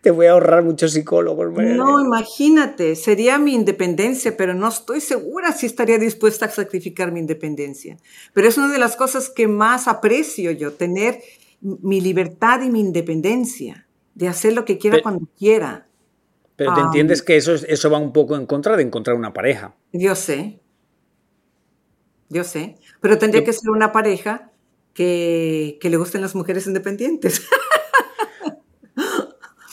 Te 0.06 0.12
voy 0.12 0.26
a 0.26 0.30
ahorrar 0.34 0.62
muchos 0.62 0.92
psicólogos. 0.92 1.52
No, 1.52 2.00
imagínate, 2.00 2.94
sería 2.94 3.40
mi 3.40 3.54
independencia, 3.54 4.36
pero 4.36 4.54
no 4.54 4.68
estoy 4.68 5.00
segura 5.00 5.50
si 5.50 5.66
estaría 5.66 5.98
dispuesta 5.98 6.46
a 6.46 6.48
sacrificar 6.48 7.10
mi 7.10 7.18
independencia. 7.18 7.96
Pero 8.32 8.46
es 8.46 8.56
una 8.56 8.72
de 8.72 8.78
las 8.78 8.94
cosas 8.94 9.28
que 9.28 9.48
más 9.48 9.88
aprecio 9.88 10.52
yo, 10.52 10.74
tener 10.74 11.22
mi 11.60 12.00
libertad 12.00 12.62
y 12.62 12.70
mi 12.70 12.78
independencia, 12.78 13.88
de 14.14 14.28
hacer 14.28 14.52
lo 14.52 14.64
que 14.64 14.78
quiera 14.78 14.98
pero, 14.98 15.02
cuando 15.02 15.26
quiera. 15.36 15.88
Pero 16.54 16.72
te 16.72 16.80
um, 16.82 16.86
entiendes 16.86 17.20
que 17.20 17.36
eso, 17.36 17.54
eso 17.54 17.90
va 17.90 17.98
un 17.98 18.12
poco 18.12 18.36
en 18.36 18.46
contra 18.46 18.76
de 18.76 18.84
encontrar 18.84 19.16
una 19.16 19.32
pareja. 19.32 19.74
Yo 19.92 20.14
sé, 20.14 20.60
yo 22.28 22.44
sé, 22.44 22.76
pero 23.00 23.18
tendría 23.18 23.40
yo, 23.42 23.46
que 23.46 23.52
ser 23.54 23.70
una 23.70 23.90
pareja 23.90 24.52
que, 24.94 25.78
que 25.80 25.90
le 25.90 25.96
gusten 25.96 26.20
las 26.20 26.36
mujeres 26.36 26.68
independientes. 26.68 27.42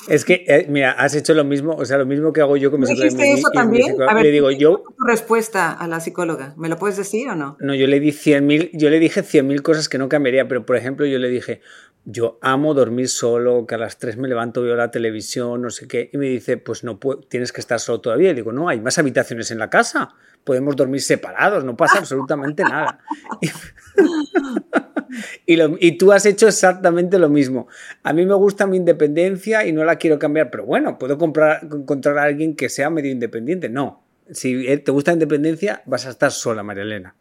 Es 0.08 0.26
que, 0.26 0.46
eh, 0.48 0.66
mira, 0.70 0.92
has 0.92 1.16
hecho 1.16 1.34
lo 1.34 1.44
mismo, 1.44 1.74
o 1.74 1.86
sea, 1.86 1.98
lo 1.98 2.06
mismo 2.06 2.34
que 2.34 2.42
hago 2.42 2.58
yo 2.58 2.72
con 2.72 2.80
mis 2.80 2.90
¿Dijiste 2.90 3.34
eso 3.34 3.50
también? 3.54 4.02
A 4.02 4.14
ver, 4.14 4.24
le 4.24 4.32
digo 4.32 4.52
yo. 4.52 4.84
Tu 4.98 5.06
respuesta 5.06 5.72
a 5.72 5.88
la 5.88 6.00
psicóloga, 6.00 6.54
¿me 6.58 6.70
lo 6.70 6.78
puedes 6.78 6.98
decir 6.98 7.30
o 7.30 7.36
no? 7.36 7.58
No, 7.60 7.74
yo 7.74 7.88
le 7.88 8.00
di 8.00 8.12
100.000, 8.12 8.72
yo 8.74 8.90
le 8.90 9.00
dije 9.00 9.22
100.000 9.22 9.62
cosas 9.62 9.90
que 9.90 9.98
no 9.98 10.10
cambiaría, 10.10 10.48
pero 10.48 10.66
por 10.66 10.76
ejemplo, 10.76 11.06
yo 11.06 11.20
le 11.20 11.30
dije, 11.30 11.62
yo 12.06 12.38
amo 12.42 12.74
dormir 12.74 13.08
solo, 13.08 13.66
que 13.66 13.76
a 13.76 13.78
las 13.78 13.98
3 13.98 14.18
me 14.18 14.28
levanto, 14.28 14.62
veo 14.62 14.76
la 14.76 14.92
televisión, 14.92 15.62
no 15.62 15.70
sé 15.70 15.88
qué, 15.88 16.10
y 16.12 16.18
me 16.18 16.28
dice, 16.28 16.58
pues 16.58 16.84
no 16.84 17.00
tienes 17.30 17.54
que 17.54 17.62
estar 17.62 17.80
solo 17.80 18.02
todavía. 18.02 18.32
Y 18.32 18.34
digo, 18.34 18.52
no, 18.52 18.68
hay 18.68 18.82
más 18.82 18.98
habitaciones 18.98 19.52
en 19.52 19.60
la 19.60 19.70
casa, 19.70 20.14
podemos 20.44 20.76
dormir 20.76 21.02
separados, 21.02 21.64
no 21.64 21.78
pasa 21.78 22.00
absolutamente 22.00 22.64
nada. 22.64 23.00
y, 25.46 25.56
lo, 25.56 25.78
y, 25.80 25.98
tú 25.98 26.12
has 26.12 26.26
hecho 26.26 26.48
exactamente 26.48 27.18
lo 27.20 27.30
mismo. 27.30 27.68
A 28.04 28.12
mí 28.12 28.26
me 28.26 28.36
gusta 28.36 28.68
mi 28.68 28.78
independencia 28.78 29.66
y 29.66 29.72
no 29.72 29.86
la 29.86 29.96
quiero 29.96 30.20
cambiar, 30.20 30.52
pero 30.52 30.66
bueno, 30.66 30.98
puedo 30.98 31.18
comprar, 31.18 31.62
encontrar 31.64 32.18
a 32.18 32.24
alguien 32.24 32.56
que 32.56 32.68
sea 32.68 32.90
medio 32.90 33.12
independiente. 33.12 33.70
No, 33.70 34.04
si 34.30 34.78
te 34.80 34.92
gusta 34.92 35.12
la 35.12 35.16
independencia, 35.16 35.84
vas 35.86 36.06
a 36.06 36.10
estar 36.10 36.32
sola, 36.32 36.64
María 36.64 36.84
Elena. 36.84 37.16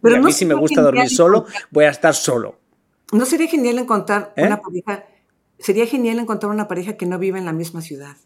Pero 0.00 0.14
y 0.14 0.18
a 0.18 0.20
no 0.20 0.26
mí 0.26 0.32
si 0.32 0.44
me 0.44 0.54
gusta 0.54 0.80
dormir 0.80 1.08
solo, 1.08 1.46
voy 1.70 1.86
a 1.86 1.90
estar 1.90 2.14
solo. 2.14 2.67
¿No 3.12 3.24
sería 3.24 3.48
genial 3.48 3.78
encontrar 3.78 4.32
¿Eh? 4.36 4.46
una 4.46 4.60
pareja? 4.60 5.06
Sería 5.58 5.86
genial 5.86 6.18
encontrar 6.18 6.52
una 6.52 6.68
pareja 6.68 6.96
que 6.96 7.06
no 7.06 7.18
vive 7.18 7.38
en 7.38 7.44
la 7.44 7.52
misma 7.52 7.80
ciudad 7.80 8.16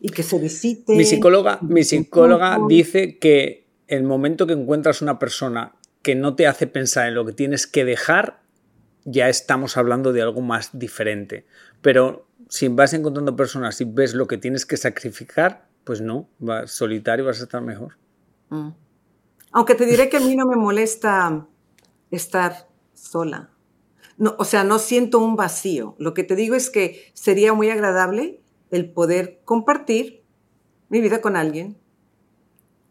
y 0.00 0.10
que 0.10 0.22
se 0.22 0.38
visite. 0.38 0.94
Mi 0.94 1.04
psicóloga, 1.04 1.58
mi 1.62 1.84
psicóloga 1.84 2.58
dice 2.68 3.18
que 3.18 3.66
el 3.86 4.02
momento 4.02 4.46
que 4.46 4.52
encuentras 4.52 5.02
una 5.02 5.18
persona 5.18 5.74
que 6.02 6.14
no 6.14 6.34
te 6.34 6.46
hace 6.46 6.66
pensar 6.66 7.08
en 7.08 7.14
lo 7.14 7.24
que 7.24 7.32
tienes 7.32 7.66
que 7.66 7.84
dejar, 7.84 8.42
ya 9.04 9.28
estamos 9.28 9.76
hablando 9.76 10.12
de 10.12 10.22
algo 10.22 10.40
más 10.40 10.78
diferente. 10.78 11.46
Pero 11.80 12.26
si 12.48 12.68
vas 12.68 12.92
encontrando 12.92 13.36
personas 13.36 13.80
y 13.80 13.84
ves 13.84 14.14
lo 14.14 14.26
que 14.26 14.38
tienes 14.38 14.66
que 14.66 14.76
sacrificar, 14.76 15.66
pues 15.84 16.00
no, 16.00 16.28
vas 16.38 16.72
solitario 16.72 17.24
vas 17.24 17.40
a 17.40 17.44
estar 17.44 17.62
mejor. 17.62 17.96
Mm. 18.50 18.70
Aunque 19.52 19.74
te 19.74 19.86
diré 19.86 20.08
que 20.08 20.18
a 20.18 20.20
mí 20.20 20.36
no 20.36 20.46
me 20.46 20.56
molesta 20.56 21.46
estar 22.10 22.68
sola. 22.94 23.50
No, 24.18 24.34
o 24.38 24.44
sea, 24.44 24.64
no 24.64 24.78
siento 24.78 25.18
un 25.18 25.36
vacío. 25.36 25.94
Lo 25.98 26.14
que 26.14 26.24
te 26.24 26.36
digo 26.36 26.54
es 26.54 26.70
que 26.70 27.10
sería 27.12 27.52
muy 27.52 27.70
agradable 27.70 28.40
el 28.70 28.90
poder 28.90 29.40
compartir 29.44 30.22
mi 30.88 31.00
vida 31.00 31.20
con 31.20 31.36
alguien, 31.36 31.76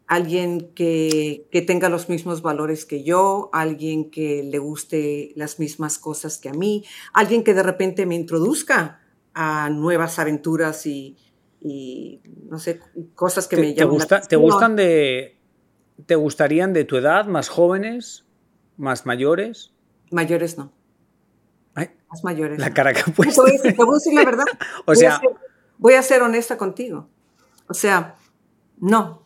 alguien 0.08 0.72
que, 0.76 1.48
que, 1.52 1.62
tenga 1.62 1.90
los 1.90 2.10
mismos 2.10 2.42
valores 2.42 2.86
que 2.86 3.04
yo, 3.04 3.50
alguien 3.54 4.12
que 4.12 4.44
le 4.44 4.60
guste 4.60 5.32
las 5.36 5.60
mismas 5.60 5.98
cosas 5.98 6.38
que 6.38 6.50
a 6.50 6.54
mí, 6.54 6.84
alguien 7.14 7.44
que 7.44 7.54
de 7.54 7.64
repente 7.64 8.06
me 8.06 8.16
introduzca 8.16 9.02
a 9.34 9.70
nuevas 9.70 10.20
aventuras 10.20 10.86
y, 10.86 11.18
y 11.62 12.22
no 12.48 12.60
sé, 12.60 12.80
cosas 13.16 13.48
que 13.48 13.56
¿Te, 13.56 13.62
me 13.62 13.74
llaman. 13.74 13.78
¿te, 13.78 13.86
gusta, 13.86 14.22
¿Te 14.22 14.36
gustan 14.36 14.76
de, 14.76 15.38
te 16.06 16.16
gustarían 16.16 16.74
de 16.74 16.86
tu 16.86 16.98
edad, 16.98 17.26
más 17.26 17.50
jóvenes, 17.50 18.26
más 18.78 19.06
mayores? 19.06 19.72
Mayores 20.12 20.58
no. 20.58 20.72
Más 22.10 22.24
mayores. 22.24 22.60
La 22.60 22.74
cara 22.74 22.94
que 22.94 23.12
puesto. 23.12 23.44
Te 23.44 23.50
voy 23.50 23.50
a 23.50 23.54
decir, 23.54 23.76
te 23.76 23.84
voy 23.84 23.94
a 23.94 23.96
decir 23.96 24.13
la 24.13 24.26
verdad. 24.26 24.46
o 24.86 24.96
sea, 24.96 25.10
voy 25.10 25.18
a, 25.18 25.20
ser, 25.20 25.30
voy 25.78 25.94
a 25.94 26.02
ser 26.02 26.22
honesta 26.22 26.58
contigo. 26.58 27.10
O 27.68 27.74
sea, 27.74 28.15
no. 28.80 29.24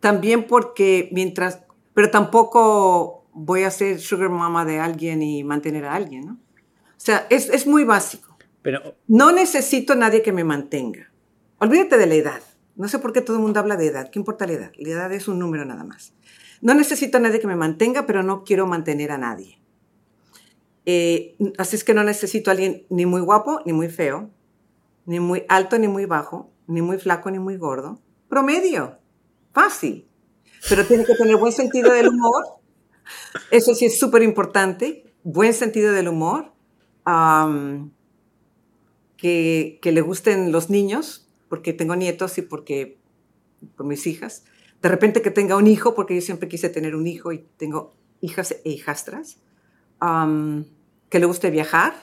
También 0.00 0.46
porque 0.46 1.08
mientras, 1.12 1.60
pero 1.94 2.10
tampoco 2.10 3.26
voy 3.32 3.64
a 3.64 3.70
ser 3.70 4.00
sugar 4.00 4.30
mama 4.30 4.64
de 4.64 4.80
alguien 4.80 5.22
y 5.22 5.44
mantener 5.44 5.84
a 5.84 5.94
alguien, 5.94 6.26
¿no? 6.26 6.32
O 6.32 7.00
sea, 7.00 7.26
es, 7.30 7.48
es 7.48 7.66
muy 7.66 7.84
básico. 7.84 8.36
Pero, 8.62 8.96
no 9.06 9.32
necesito 9.32 9.92
a 9.92 9.96
nadie 9.96 10.22
que 10.22 10.32
me 10.32 10.44
mantenga. 10.44 11.10
Olvídate 11.58 11.96
de 11.96 12.06
la 12.06 12.14
edad. 12.14 12.42
No 12.76 12.88
sé 12.88 12.98
por 12.98 13.12
qué 13.12 13.20
todo 13.20 13.36
el 13.36 13.42
mundo 13.42 13.60
habla 13.60 13.76
de 13.76 13.86
edad. 13.86 14.10
¿Qué 14.10 14.18
importa 14.18 14.46
la 14.46 14.52
edad? 14.52 14.72
La 14.76 14.88
edad 14.90 15.12
es 15.12 15.26
un 15.26 15.38
número 15.38 15.64
nada 15.64 15.84
más. 15.84 16.12
No 16.60 16.74
necesito 16.74 17.18
a 17.18 17.20
nadie 17.20 17.40
que 17.40 17.46
me 17.46 17.56
mantenga, 17.56 18.06
pero 18.06 18.22
no 18.22 18.44
quiero 18.44 18.66
mantener 18.66 19.12
a 19.12 19.18
nadie. 19.18 19.57
Eh, 20.90 21.36
así 21.58 21.76
es 21.76 21.84
que 21.84 21.92
no 21.92 22.02
necesito 22.02 22.48
a 22.48 22.52
alguien 22.52 22.86
ni 22.88 23.04
muy 23.04 23.20
guapo 23.20 23.60
ni 23.66 23.74
muy 23.74 23.90
feo, 23.90 24.30
ni 25.04 25.20
muy 25.20 25.44
alto 25.50 25.78
ni 25.78 25.86
muy 25.86 26.06
bajo, 26.06 26.50
ni 26.66 26.80
muy 26.80 26.96
flaco 26.96 27.30
ni 27.30 27.38
muy 27.38 27.58
gordo. 27.58 28.00
Promedio. 28.30 28.96
Fácil. 29.52 30.08
Pero 30.66 30.86
tiene 30.86 31.04
que 31.04 31.14
tener 31.14 31.36
buen 31.36 31.52
sentido 31.52 31.92
del 31.92 32.08
humor. 32.08 32.42
Eso 33.50 33.74
sí 33.74 33.84
es 33.84 33.98
súper 33.98 34.22
importante. 34.22 35.04
Buen 35.24 35.52
sentido 35.52 35.92
del 35.92 36.08
humor. 36.08 36.54
Um, 37.06 37.90
que, 39.18 39.78
le 39.82 40.00
gusten 40.00 40.52
los 40.52 40.70
niños, 40.70 41.28
porque 41.50 41.74
tengo 41.74 41.96
nietos 41.96 42.38
y 42.38 42.42
porque 42.42 42.98
por 43.76 43.84
mis 43.84 44.06
hijas. 44.06 44.44
De 44.80 44.88
repente 44.88 45.20
que 45.20 45.30
tenga 45.30 45.56
un 45.56 45.66
hijo, 45.66 45.94
porque 45.94 46.14
yo 46.14 46.22
siempre 46.22 46.48
quise 46.48 46.70
tener 46.70 46.96
un 46.96 47.06
hijo 47.06 47.30
y 47.30 47.46
tengo 47.58 47.94
hijas 48.22 48.52
e 48.64 48.70
hijastras. 48.70 49.36
Que 51.08 51.18
le 51.18 51.26
guste 51.26 51.50
viajar, 51.50 51.94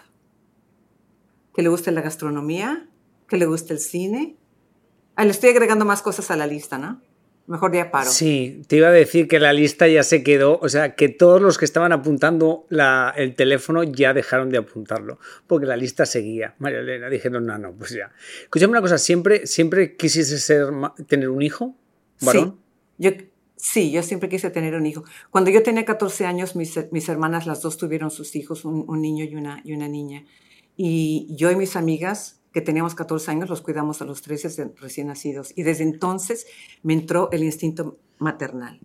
que 1.53 1.61
le 1.61 1.69
guste 1.69 1.91
la 1.91 2.01
gastronomía, 2.01 2.87
que 3.27 3.37
le 3.37 3.45
guste 3.45 3.73
el 3.73 3.79
cine. 3.79 4.35
Ah, 5.15 5.25
le 5.25 5.31
estoy 5.31 5.49
agregando 5.51 5.85
más 5.85 6.01
cosas 6.01 6.31
a 6.31 6.35
la 6.35 6.47
lista, 6.47 6.77
¿no? 6.77 7.01
Mejor 7.47 7.73
ya 7.73 7.91
paro. 7.91 8.09
Sí, 8.09 8.63
te 8.67 8.77
iba 8.77 8.87
a 8.87 8.91
decir 8.91 9.27
que 9.27 9.39
la 9.39 9.53
lista 9.53 9.87
ya 9.87 10.01
se 10.01 10.23
quedó, 10.23 10.57
o 10.59 10.67
sea, 10.67 10.95
que 10.95 11.09
todos 11.09 11.39
los 11.39 11.59
que 11.59 11.65
estaban 11.65 11.91
apuntando 11.91 12.65
la, 12.69 13.13
el 13.15 13.35
teléfono 13.35 13.83
ya 13.83 14.15
dejaron 14.15 14.49
de 14.49 14.57
apuntarlo, 14.57 15.19
porque 15.45 15.67
la 15.67 15.77
lista 15.77 16.07
seguía. 16.07 16.55
María 16.57 16.79
Elena, 16.79 17.07
dijeron, 17.07 17.45
no, 17.45 17.57
no, 17.59 17.71
pues 17.73 17.91
ya. 17.91 18.11
Escúchame 18.41 18.71
una 18.71 18.81
cosa, 18.81 18.97
¿siempre, 18.97 19.45
siempre 19.45 19.95
quisiste 19.95 20.39
ser, 20.39 20.69
tener 21.07 21.29
un 21.29 21.43
hijo? 21.43 21.75
¿Varón? 22.21 22.59
Sí, 22.97 23.03
yo, 23.03 23.11
sí, 23.55 23.91
yo 23.91 24.03
siempre 24.03 24.29
quise 24.29 24.49
tener 24.49 24.75
un 24.75 24.85
hijo. 24.85 25.03
Cuando 25.29 25.49
yo 25.49 25.63
tenía 25.63 25.85
14 25.85 26.25
años, 26.25 26.55
mis, 26.55 26.77
mis 26.91 27.09
hermanas, 27.09 27.47
las 27.47 27.61
dos 27.61 27.77
tuvieron 27.77 28.11
sus 28.11 28.35
hijos, 28.35 28.65
un, 28.65 28.85
un 28.87 29.01
niño 29.01 29.25
y 29.25 29.35
una, 29.35 29.61
y 29.63 29.73
una 29.73 29.87
niña. 29.87 30.25
Y 30.77 31.27
yo 31.35 31.51
y 31.51 31.55
mis 31.55 31.75
amigas 31.75 32.41
que 32.55 32.61
teníamos 32.61 32.95
14 32.95 33.31
años, 33.31 33.49
los 33.49 33.61
cuidamos 33.61 34.01
a 34.01 34.05
los 34.05 34.21
13 34.21 34.75
recién 34.77 35.07
nacidos. 35.07 35.51
Y 35.57 35.63
desde 35.63 35.83
entonces 35.83 36.47
me 36.83 36.93
entró 36.93 37.29
el 37.31 37.43
instinto 37.43 37.99
maternal. 38.17 38.79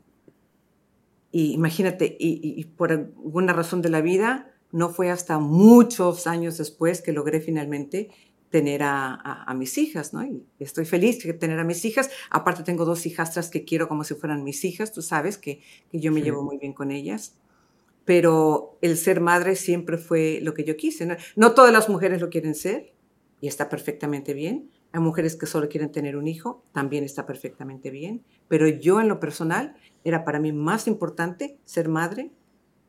Y 1.30 1.52
imagínate, 1.52 2.16
y, 2.18 2.40
y, 2.42 2.64
por 2.64 2.90
alguna 2.90 3.52
razón 3.52 3.80
de 3.82 3.88
la 3.88 4.00
vida, 4.00 4.52
no 4.72 4.90
fue 4.90 5.10
hasta 5.10 5.38
muchos 5.38 6.26
años 6.26 6.58
después 6.58 7.00
que 7.00 7.12
logré 7.12 7.40
finalmente 7.40 8.10
tener 8.50 8.82
a, 8.82 9.14
a, 9.14 9.44
a, 9.44 9.54
mis 9.54 9.78
hijas, 9.78 10.12
¿no? 10.12 10.24
Y 10.24 10.44
estoy 10.58 10.84
feliz 10.84 11.22
de 11.22 11.32
tener 11.34 11.58
a 11.58 11.64
mis 11.64 11.84
hijas. 11.84 12.10
Aparte 12.30 12.62
tengo 12.62 12.84
dos 12.84 13.06
hijastras 13.06 13.48
que 13.48 13.64
quiero 13.64 13.88
como 13.88 14.04
si 14.04 14.14
fueran 14.14 14.44
mis 14.44 14.64
hijas, 14.64 14.92
tú 14.92 15.02
sabes 15.02 15.38
que, 15.38 15.60
que 15.90 16.00
yo 16.00 16.10
me 16.12 16.20
sí. 16.20 16.24
llevo 16.24 16.42
muy 16.42 16.58
bien 16.58 16.72
con 16.72 16.90
ellas. 16.90 17.36
Pero 18.04 18.76
el 18.82 18.96
ser 18.96 19.20
madre 19.20 19.54
siempre 19.54 19.98
fue 19.98 20.40
lo 20.42 20.52
que 20.52 20.64
yo 20.64 20.76
quise. 20.76 21.06
¿no? 21.06 21.16
no 21.36 21.54
todas 21.54 21.72
las 21.72 21.88
mujeres 21.88 22.20
lo 22.20 22.28
quieren 22.28 22.54
ser, 22.54 22.92
y 23.40 23.48
está 23.48 23.68
perfectamente 23.68 24.34
bien. 24.34 24.70
Hay 24.92 25.00
mujeres 25.00 25.36
que 25.36 25.46
solo 25.46 25.68
quieren 25.68 25.92
tener 25.92 26.16
un 26.16 26.26
hijo, 26.26 26.62
también 26.72 27.04
está 27.04 27.26
perfectamente 27.26 27.90
bien. 27.90 28.24
Pero 28.48 28.68
yo 28.68 29.00
en 29.00 29.08
lo 29.08 29.20
personal 29.20 29.76
era 30.04 30.24
para 30.24 30.40
mí 30.40 30.52
más 30.52 30.86
importante 30.86 31.58
ser 31.64 31.88
madre 31.88 32.30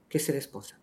que 0.09 0.19
ser 0.19 0.35
esposa. 0.35 0.79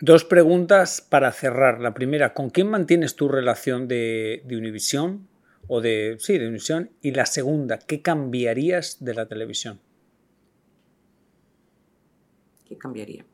Dos 0.00 0.24
preguntas 0.24 1.00
para 1.00 1.32
cerrar. 1.32 1.80
La 1.80 1.94
primera, 1.94 2.34
¿con 2.34 2.50
quién 2.50 2.68
mantienes 2.68 3.16
tu 3.16 3.28
relación 3.28 3.88
de, 3.88 4.42
de 4.44 4.56
Univisión? 4.56 5.28
O 5.68 5.80
de, 5.80 6.16
sí, 6.20 6.38
de 6.38 6.46
Univisión. 6.46 6.90
Y 7.00 7.12
la 7.12 7.26
segunda, 7.26 7.78
¿qué 7.78 8.02
cambiarías 8.02 8.98
de 9.00 9.14
la 9.14 9.26
televisión? 9.26 9.80
¿Qué 12.68 12.76
cambiaría? 12.76 13.24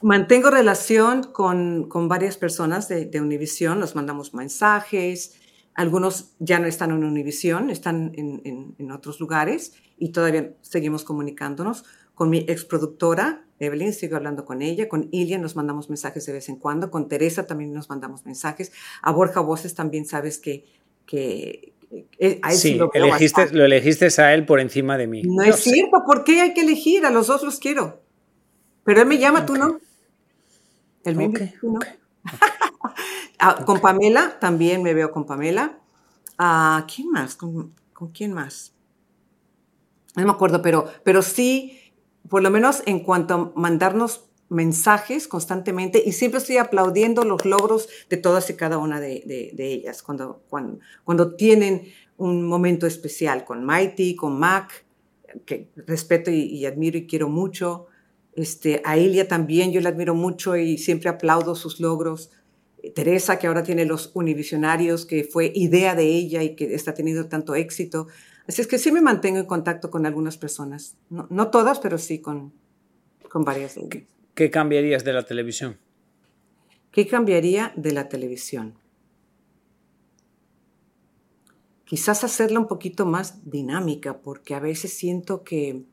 Mantengo 0.00 0.50
relación 0.50 1.22
con, 1.22 1.88
con 1.88 2.08
varias 2.08 2.36
personas 2.36 2.88
de, 2.88 3.06
de 3.06 3.20
Univisión, 3.20 3.78
nos 3.78 3.94
mandamos 3.94 4.34
mensajes, 4.34 5.36
algunos 5.74 6.32
ya 6.38 6.58
no 6.58 6.66
están 6.66 6.90
en 6.90 7.04
Univisión, 7.04 7.70
están 7.70 8.12
en, 8.16 8.42
en, 8.44 8.74
en, 8.78 8.90
otros 8.90 9.20
lugares 9.20 9.74
y 9.96 10.10
todavía 10.10 10.54
seguimos 10.60 11.04
comunicándonos. 11.04 11.84
Con 12.14 12.30
mi 12.30 12.44
exproductora, 12.48 13.44
Evelyn, 13.58 13.92
sigo 13.92 14.16
hablando 14.16 14.44
con 14.44 14.62
ella. 14.62 14.88
Con 14.88 15.08
Ilia 15.12 15.38
nos 15.38 15.56
mandamos 15.56 15.88
mensajes 15.88 16.26
de 16.26 16.32
vez 16.32 16.48
en 16.48 16.56
cuando. 16.56 16.90
Con 16.90 17.08
Teresa 17.08 17.46
también 17.46 17.72
nos 17.72 17.88
mandamos 17.88 18.24
mensajes. 18.24 18.72
A 19.02 19.12
Borja 19.12 19.40
Voces 19.40 19.74
también 19.74 20.06
sabes 20.06 20.38
que... 20.38 20.66
que 21.06 21.72
a 22.42 22.52
él 22.52 22.56
sí, 22.56 22.74
lo, 22.74 22.90
elegiste, 22.94 23.52
lo, 23.52 23.64
elegiste 23.66 24.08
a 24.22 24.32
él 24.32 24.46
por 24.46 24.60
encima 24.60 24.96
de 24.96 25.06
mí. 25.06 25.22
No, 25.24 25.42
es 25.42 25.56
sé. 25.56 25.70
cierto, 25.70 25.98
¿por 26.06 26.24
qué 26.24 26.40
hay 26.40 26.54
que 26.54 26.62
elegir? 26.62 27.04
A 27.04 27.10
los 27.10 27.26
dos 27.26 27.42
los 27.42 27.58
quiero. 27.58 28.02
Pero 28.84 29.02
él 29.02 29.06
me 29.06 29.18
llama, 29.18 29.40
okay. 29.40 29.46
tú 29.46 29.56
no. 29.60 29.78
Él 31.04 31.16
me 31.16 31.26
okay, 31.26 31.52
tú 31.60 31.72
no. 31.72 31.80
Ah, 33.44 33.64
con 33.64 33.80
Pamela, 33.80 34.38
también 34.38 34.84
me 34.84 34.94
veo 34.94 35.10
con 35.10 35.26
Pamela. 35.26 35.80
Ah, 36.38 36.86
¿Quién 36.92 37.10
más? 37.10 37.34
¿Con, 37.34 37.74
¿Con, 37.92 38.12
quién 38.12 38.32
más? 38.32 38.72
No 40.14 40.24
me 40.24 40.30
acuerdo, 40.30 40.62
pero, 40.62 40.88
pero 41.02 41.22
sí, 41.22 41.81
por 42.28 42.42
lo 42.42 42.50
menos 42.50 42.82
en 42.86 43.00
cuanto 43.00 43.34
a 43.34 43.52
mandarnos 43.54 44.28
mensajes 44.48 45.28
constantemente 45.28 46.02
y 46.04 46.12
siempre 46.12 46.38
estoy 46.38 46.58
aplaudiendo 46.58 47.24
los 47.24 47.44
logros 47.44 47.88
de 48.10 48.18
todas 48.18 48.50
y 48.50 48.54
cada 48.54 48.78
una 48.78 49.00
de, 49.00 49.54
ellas 49.58 50.02
cuando, 50.02 50.42
cuando, 50.48 51.34
tienen 51.36 51.88
un 52.18 52.46
momento 52.46 52.86
especial 52.86 53.44
con 53.44 53.64
Mighty, 53.64 54.14
con 54.14 54.38
Mac, 54.38 54.84
que 55.46 55.70
respeto 55.86 56.30
y, 56.30 56.42
y 56.42 56.66
admiro 56.66 56.98
y 56.98 57.06
quiero 57.06 57.28
mucho. 57.28 57.86
Este, 58.34 58.80
a 58.84 58.96
Ilia 58.96 59.28
también 59.28 59.72
yo 59.72 59.80
la 59.80 59.90
admiro 59.90 60.14
mucho 60.14 60.56
y 60.56 60.78
siempre 60.78 61.08
aplaudo 61.08 61.54
sus 61.54 61.80
logros. 61.80 62.30
Teresa, 62.94 63.38
que 63.38 63.46
ahora 63.46 63.62
tiene 63.62 63.84
los 63.84 64.10
univisionarios, 64.14 65.06
que 65.06 65.24
fue 65.24 65.52
idea 65.54 65.94
de 65.94 66.04
ella 66.04 66.42
y 66.42 66.56
que 66.56 66.74
está 66.74 66.94
teniendo 66.94 67.28
tanto 67.28 67.54
éxito. 67.54 68.08
Así 68.48 68.60
es 68.60 68.66
que 68.66 68.78
sí 68.78 68.90
me 68.92 69.00
mantengo 69.00 69.38
en 69.38 69.46
contacto 69.46 69.90
con 69.90 70.06
algunas 70.06 70.36
personas. 70.36 70.96
No, 71.10 71.26
no 71.30 71.50
todas, 71.50 71.78
pero 71.78 71.98
sí 71.98 72.20
con, 72.20 72.52
con 73.28 73.44
varias 73.44 73.74
de 73.74 73.82
ellas. 73.82 73.90
¿Qué, 73.90 74.06
¿Qué 74.34 74.50
cambiarías 74.50 75.04
de 75.04 75.12
la 75.12 75.24
televisión? 75.24 75.78
¿Qué 76.90 77.06
cambiaría 77.06 77.72
de 77.76 77.92
la 77.92 78.08
televisión? 78.08 78.74
Quizás 81.84 82.24
hacerla 82.24 82.58
un 82.58 82.68
poquito 82.68 83.06
más 83.06 83.48
dinámica, 83.50 84.18
porque 84.18 84.54
a 84.54 84.60
veces 84.60 84.92
siento 84.92 85.44
que 85.44 85.84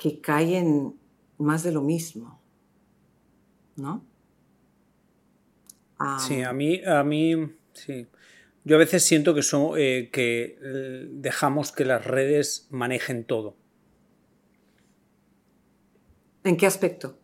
que 0.00 0.18
caen 0.22 0.94
más 1.36 1.62
de 1.62 1.72
lo 1.72 1.82
mismo, 1.82 2.40
¿no? 3.76 4.02
Um, 6.00 6.18
sí, 6.18 6.40
a 6.40 6.54
mí, 6.54 6.80
a 6.82 7.04
mí, 7.04 7.34
sí. 7.74 8.06
Yo 8.70 8.76
a 8.76 8.78
veces 8.78 9.02
siento 9.02 9.34
que, 9.34 9.42
son, 9.42 9.72
eh, 9.76 10.10
que 10.12 10.56
dejamos 11.10 11.72
que 11.72 11.84
las 11.84 12.06
redes 12.06 12.68
manejen 12.70 13.24
todo. 13.24 13.56
¿En 16.44 16.56
qué 16.56 16.66
aspecto? 16.66 17.18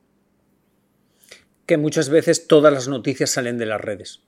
Que 1.65 1.77
muchas 1.77 2.09
veces 2.09 2.49
todas 2.49 2.73
las 2.73 2.89
noticias 2.89 3.31
salen 3.31 3.59
de 3.59 3.67
las 3.67 3.81
redes. 3.81 4.25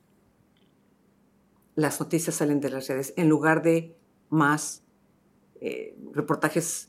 Las 1.75 1.99
noticias 1.99 2.37
salen 2.37 2.61
de 2.61 2.71
las 2.71 2.87
redes 2.87 3.15
en 3.17 3.29
lugar 3.29 3.65
de 3.65 3.97
más 4.29 4.85
eh, 5.61 5.97
reportajes 6.13 6.89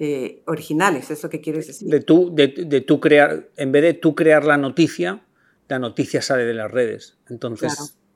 eh, 0.00 0.42
originales, 0.46 1.08
¿es 1.12 1.22
lo 1.22 1.30
que 1.30 1.40
quieres 1.40 1.68
decir? 1.68 1.88
De 1.88 2.00
tú, 2.00 2.34
de, 2.34 2.48
de 2.48 2.80
tú 2.80 2.98
crear, 2.98 3.48
en 3.56 3.70
vez 3.70 3.84
de 3.84 3.94
tú 3.94 4.16
crear 4.16 4.44
la 4.44 4.56
noticia, 4.56 5.24
la 5.68 5.78
noticia 5.78 6.20
sale 6.20 6.44
de 6.46 6.54
las 6.54 6.68
redes. 6.68 7.16
Entonces. 7.28 7.76
Claro. 7.76 8.07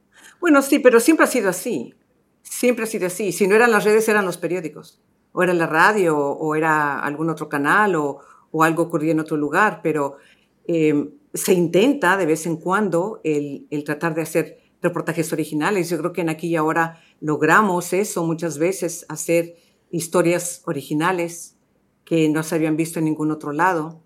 Bueno, 0.43 0.61
sí, 0.61 0.81
pero 0.81 0.99
siempre 0.99 1.23
ha 1.23 1.29
sido 1.29 1.49
así. 1.49 1.95
Siempre 2.43 2.83
ha 2.83 2.89
sido 2.89 3.07
así. 3.07 3.31
Si 3.31 3.47
no 3.47 3.55
eran 3.55 3.71
las 3.71 3.85
redes, 3.85 4.09
eran 4.09 4.25
los 4.25 4.39
periódicos. 4.39 5.01
O 5.31 5.45
era 5.45 5.55
la 5.55 5.69
radio, 5.69 6.19
o 6.19 6.57
era 6.57 6.99
algún 6.99 7.31
otro 7.31 7.49
canal, 7.49 7.95
o, 7.95 8.21
algo 8.61 8.83
ocurría 8.83 9.13
en 9.13 9.21
otro 9.21 9.37
lugar. 9.37 9.79
Pero 9.85 10.17
eh, 10.67 11.11
se 11.33 11.53
intenta 11.53 12.17
de 12.17 12.27
vez 12.27 12.45
en 12.47 12.57
cuando 12.57 13.21
el, 13.23 13.69
tratar 13.87 14.17
de 14.17 14.23
hacer 14.23 14.59
reportajes 14.83 15.33
originales. 15.33 15.89
Yo 15.89 15.99
creo 15.99 16.13
que 16.13 16.23
en 16.23 16.29
aquí 16.29 16.49
y 16.49 16.57
ahora 16.57 17.01
logramos 17.21 17.93
eso 17.93 18.27
muchas 18.27 18.59
veces, 18.59 19.07
hacer 19.09 19.55
historias 19.93 20.63
originales 20.65 21.57
que 22.05 22.29
no 22.29 22.43
se 22.43 22.57
habían 22.57 22.77
visto 22.77 22.99
en 22.99 23.05
ningún 23.05 23.31
otro 23.31 23.53
lado. 23.53 24.01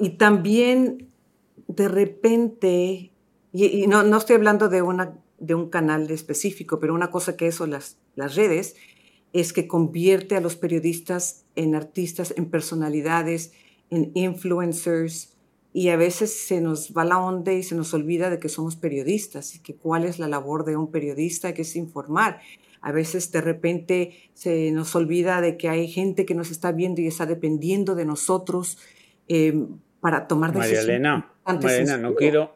Y 0.00 0.10
también 0.18 1.08
de 1.68 1.86
repente, 1.86 3.12
y, 3.56 3.84
y 3.84 3.86
no, 3.86 4.02
no, 4.02 4.18
estoy 4.18 4.36
hablando 4.36 4.68
de, 4.68 4.82
una, 4.82 5.16
de 5.38 5.54
un 5.54 5.70
canal 5.70 6.10
específico, 6.10 6.78
pero 6.78 6.94
una 6.94 7.10
cosa 7.10 7.36
que 7.36 7.46
eso, 7.46 7.66
las, 7.66 7.98
las 8.14 8.34
redes, 8.34 8.76
es 9.32 9.52
que 9.52 9.66
convierte 9.66 10.36
a 10.36 10.40
los 10.40 10.56
periodistas 10.56 11.44
en 11.54 11.74
artistas, 11.74 12.34
en 12.36 12.50
personalidades, 12.50 13.52
en 13.90 14.10
influencers, 14.14 15.36
y 15.72 15.90
a 15.90 15.96
veces 15.96 16.32
se 16.32 16.62
nos 16.62 16.94
va 16.96 17.04
la 17.04 17.18
onda 17.18 17.52
y 17.52 17.62
se 17.62 17.74
nos 17.74 17.92
olvida 17.92 18.30
de 18.30 18.38
que 18.38 18.48
somos 18.48 18.76
periodistas 18.76 19.54
y 19.54 19.58
que 19.58 19.74
cuál 19.74 20.04
es 20.04 20.18
la 20.18 20.26
labor 20.26 20.64
de 20.64 20.74
un 20.74 20.90
periodista, 20.90 21.52
que 21.52 21.62
es 21.62 21.76
informar. 21.76 22.40
A 22.80 22.92
veces 22.92 23.30
de 23.30 23.42
repente 23.42 24.30
se 24.32 24.70
nos 24.70 24.94
olvida 24.94 25.42
de 25.42 25.58
que 25.58 25.68
hay 25.68 25.88
gente 25.88 26.24
que 26.24 26.34
nos 26.34 26.50
está 26.50 26.72
viendo 26.72 27.02
y 27.02 27.06
está 27.06 27.26
dependiendo 27.26 27.94
de 27.94 28.06
nosotros 28.06 28.78
eh, 29.28 29.66
para 30.00 30.26
tomar 30.26 30.54
decisiones. 30.54 30.86
María 30.86 30.94
Elena, 30.94 31.32
María 31.44 31.76
Elena 31.76 31.98
no 31.98 32.14
quiero, 32.14 32.55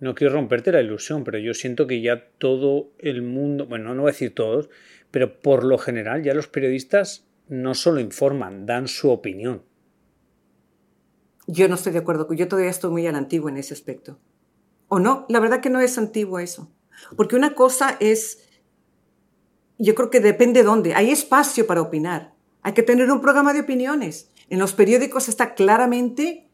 no 0.00 0.14
quiero 0.14 0.34
romperte 0.34 0.72
la 0.72 0.80
ilusión, 0.80 1.24
pero 1.24 1.38
yo 1.38 1.54
siento 1.54 1.86
que 1.86 2.00
ya 2.00 2.28
todo 2.38 2.92
el 2.98 3.22
mundo, 3.22 3.66
bueno, 3.66 3.94
no 3.94 4.02
voy 4.02 4.10
a 4.10 4.12
decir 4.12 4.34
todos, 4.34 4.68
pero 5.10 5.40
por 5.40 5.64
lo 5.64 5.78
general 5.78 6.22
ya 6.22 6.34
los 6.34 6.48
periodistas 6.48 7.26
no 7.48 7.74
solo 7.74 8.00
informan, 8.00 8.66
dan 8.66 8.88
su 8.88 9.10
opinión. 9.10 9.62
Yo 11.46 11.68
no 11.68 11.76
estoy 11.76 11.92
de 11.92 12.00
acuerdo, 12.00 12.32
yo 12.32 12.46
todavía 12.46 12.70
estoy 12.70 12.90
muy 12.90 13.06
a 13.06 13.12
la 13.12 13.18
antigua 13.18 13.50
en 13.50 13.56
ese 13.56 13.74
aspecto. 13.74 14.18
¿O 14.88 15.00
no? 15.00 15.26
La 15.28 15.40
verdad 15.40 15.60
que 15.60 15.70
no 15.70 15.80
es 15.80 15.98
antiguo 15.98 16.38
eso. 16.38 16.70
Porque 17.16 17.36
una 17.36 17.54
cosa 17.54 17.96
es 18.00 18.48
yo 19.78 19.94
creo 19.94 20.10
que 20.10 20.20
depende 20.20 20.60
de 20.60 20.66
dónde. 20.66 20.94
Hay 20.94 21.10
espacio 21.10 21.66
para 21.66 21.80
opinar. 21.80 22.34
Hay 22.62 22.72
que 22.72 22.82
tener 22.82 23.10
un 23.10 23.20
programa 23.20 23.54
de 23.54 23.60
opiniones. 23.60 24.30
En 24.50 24.58
los 24.58 24.72
periódicos 24.72 25.28
está 25.28 25.54
claramente 25.54 26.48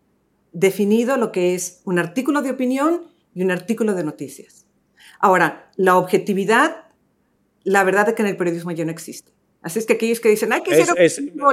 definido 0.52 1.16
lo 1.16 1.32
que 1.32 1.54
es 1.54 1.80
un 1.84 1.98
artículo 1.98 2.42
de 2.42 2.50
opinión 2.50 3.13
y 3.34 3.42
un 3.42 3.50
artículo 3.50 3.94
de 3.94 4.04
noticias. 4.04 4.66
Ahora, 5.18 5.70
la 5.76 5.96
objetividad, 5.96 6.86
la 7.62 7.84
verdad 7.84 8.08
es 8.10 8.14
que 8.14 8.22
en 8.22 8.28
el 8.28 8.36
periodismo 8.36 8.70
ya 8.72 8.84
no 8.84 8.90
existe. 8.90 9.32
Así 9.62 9.78
es 9.78 9.86
que 9.86 9.94
aquellos 9.94 10.20
que 10.20 10.28
dicen, 10.28 10.52
hay 10.52 10.62
que 10.62 10.74
ser 10.74 10.86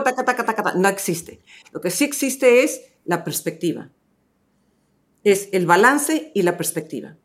taca, 0.03 0.25
taca, 0.25 0.45
taca, 0.45 0.73
no 0.73 0.89
existe. 0.89 1.39
Lo 1.71 1.79
que 1.79 1.89
sí 1.89 2.03
existe 2.03 2.63
es 2.63 2.81
la 3.05 3.23
perspectiva. 3.23 3.89
Es 5.23 5.49
el 5.53 5.65
balance 5.65 6.31
y 6.33 6.41
la 6.41 6.57
perspectiva 6.57 7.17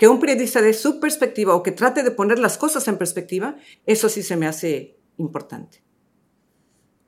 que 0.00 0.08
un 0.08 0.18
periodista 0.18 0.62
dé 0.62 0.72
su 0.72 0.98
perspectiva 0.98 1.54
o 1.54 1.62
que 1.62 1.72
trate 1.72 2.02
de 2.02 2.10
poner 2.10 2.38
las 2.38 2.56
cosas 2.56 2.88
en 2.88 2.96
perspectiva, 2.96 3.56
eso 3.84 4.08
sí 4.08 4.22
se 4.22 4.34
me 4.34 4.46
hace 4.46 4.96
importante. 5.18 5.82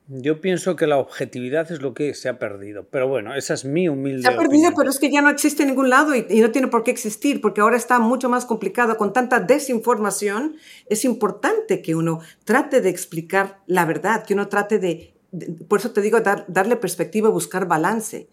Yo 0.07 0.41
pienso 0.41 0.75
que 0.75 0.85
la 0.85 0.97
objetividad 0.97 1.71
es 1.71 1.81
lo 1.81 1.93
que 1.93 2.13
se 2.13 2.27
ha 2.27 2.37
perdido, 2.37 2.85
pero 2.89 3.07
bueno, 3.07 3.33
esa 3.35 3.53
es 3.53 3.63
mi 3.63 3.87
humilde. 3.87 4.23
Se 4.23 4.27
ha 4.27 4.31
perdido, 4.31 4.47
opinión. 4.47 4.73
pero 4.75 4.89
es 4.89 4.99
que 4.99 5.09
ya 5.09 5.21
no 5.21 5.29
existe 5.29 5.63
en 5.63 5.69
ningún 5.69 5.89
lado 5.89 6.13
y, 6.13 6.25
y, 6.29 6.41
no 6.41 6.51
tiene 6.51 6.67
por 6.67 6.83
qué 6.83 6.91
existir, 6.91 7.39
porque 7.39 7.61
ahora 7.61 7.77
está 7.77 7.99
mucho 7.99 8.27
más 8.27 8.45
complicado 8.45 8.97
con 8.97 9.13
tanta 9.13 9.39
desinformación. 9.39 10.57
Es 10.89 11.05
importante 11.05 11.81
que 11.81 11.95
uno 11.95 12.19
trate 12.43 12.81
de 12.81 12.89
explicar 12.89 13.61
la 13.65 13.85
verdad, 13.85 14.25
que 14.25 14.33
uno 14.33 14.49
trate 14.49 14.77
de, 14.77 15.13
de 15.31 15.65
por 15.65 15.79
eso 15.79 15.91
te 15.91 16.01
digo, 16.01 16.19
dar, 16.19 16.45
darle 16.49 16.75
perspectiva, 16.75 17.29
buscar 17.29 17.67
balance. 17.67 18.27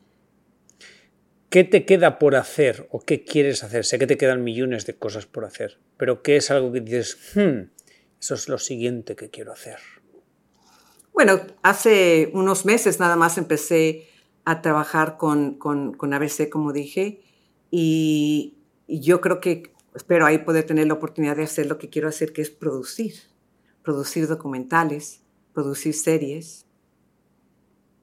¿Qué 1.50 1.64
te 1.64 1.84
queda 1.84 2.18
por 2.18 2.36
hacer 2.36 2.86
o 2.90 3.00
qué 3.00 3.24
quieres 3.24 3.64
hacer? 3.64 3.84
Sé 3.84 3.98
que 3.98 4.06
te 4.06 4.16
quedan 4.16 4.44
millones 4.44 4.86
de 4.86 4.94
cosas 4.94 5.26
por 5.26 5.44
hacer, 5.44 5.78
pero 5.96 6.22
¿qué 6.22 6.36
es 6.36 6.50
algo 6.50 6.72
que 6.72 6.80
dices, 6.80 7.16
hmm, 7.34 7.70
eso 8.20 8.34
es 8.34 8.48
lo 8.48 8.58
siguiente 8.58 9.16
que 9.16 9.30
quiero 9.30 9.52
hacer? 9.52 9.78
Bueno, 11.22 11.38
hace 11.60 12.30
unos 12.32 12.64
meses 12.64 12.98
nada 12.98 13.14
más 13.14 13.36
empecé 13.36 14.08
a 14.46 14.62
trabajar 14.62 15.18
con, 15.18 15.56
con, 15.56 15.92
con 15.92 16.14
ABC, 16.14 16.48
como 16.48 16.72
dije, 16.72 17.20
y, 17.70 18.56
y, 18.86 19.00
yo 19.00 19.20
creo 19.20 19.38
que 19.38 19.70
espero 19.94 20.24
ahí 20.24 20.38
poder 20.38 20.64
tener 20.64 20.86
la 20.86 20.94
oportunidad 20.94 21.36
de 21.36 21.42
hacer 21.42 21.66
lo 21.66 21.76
que 21.76 21.90
quiero 21.90 22.08
hacer, 22.08 22.32
que 22.32 22.40
es 22.40 22.48
producir, 22.48 23.16
producir 23.82 24.28
documentales, 24.28 25.20
producir 25.52 25.92
series, 25.92 26.64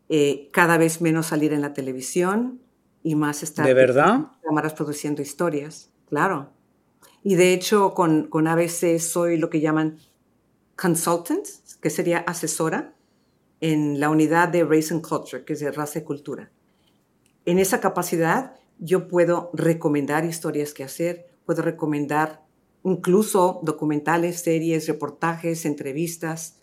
eh, 0.09 0.49
cada 0.53 0.77
vez 0.77 1.01
menos 1.01 1.25
salir 1.25 1.53
en 1.53 1.61
la 1.61 1.73
televisión, 1.73 2.61
y 3.01 3.15
más 3.15 3.41
estar... 3.41 3.65
¿De 3.65 3.73
verdad? 3.73 4.27
Cámaras 4.43 4.75
produciendo 4.75 5.23
historias, 5.23 5.89
claro. 6.07 6.51
Y 7.23 7.33
de 7.33 7.53
hecho 7.53 7.95
con, 7.95 8.27
con 8.27 8.47
ABC 8.47 8.99
soy 8.99 9.39
lo 9.39 9.49
que 9.49 9.59
llaman 9.59 9.97
consultant, 10.75 11.47
que 11.81 11.89
sería 11.89 12.19
asesora 12.19 12.93
en 13.61 13.99
la 13.99 14.09
unidad 14.09 14.49
de 14.49 14.63
Race 14.63 14.93
and 14.93 15.05
Culture, 15.05 15.43
que 15.43 15.53
es 15.53 15.59
de 15.59 15.71
raza 15.71 15.99
y 15.99 16.03
cultura. 16.03 16.51
En 17.45 17.59
esa 17.59 17.79
capacidad 17.79 18.53
yo 18.79 19.07
puedo 19.07 19.49
recomendar 19.53 20.25
historias 20.25 20.73
que 20.73 20.83
hacer, 20.83 21.27
puedo 21.45 21.61
recomendar 21.61 22.45
incluso 22.83 23.59
documentales, 23.63 24.41
series, 24.41 24.87
reportajes, 24.87 25.65
entrevistas, 25.65 26.59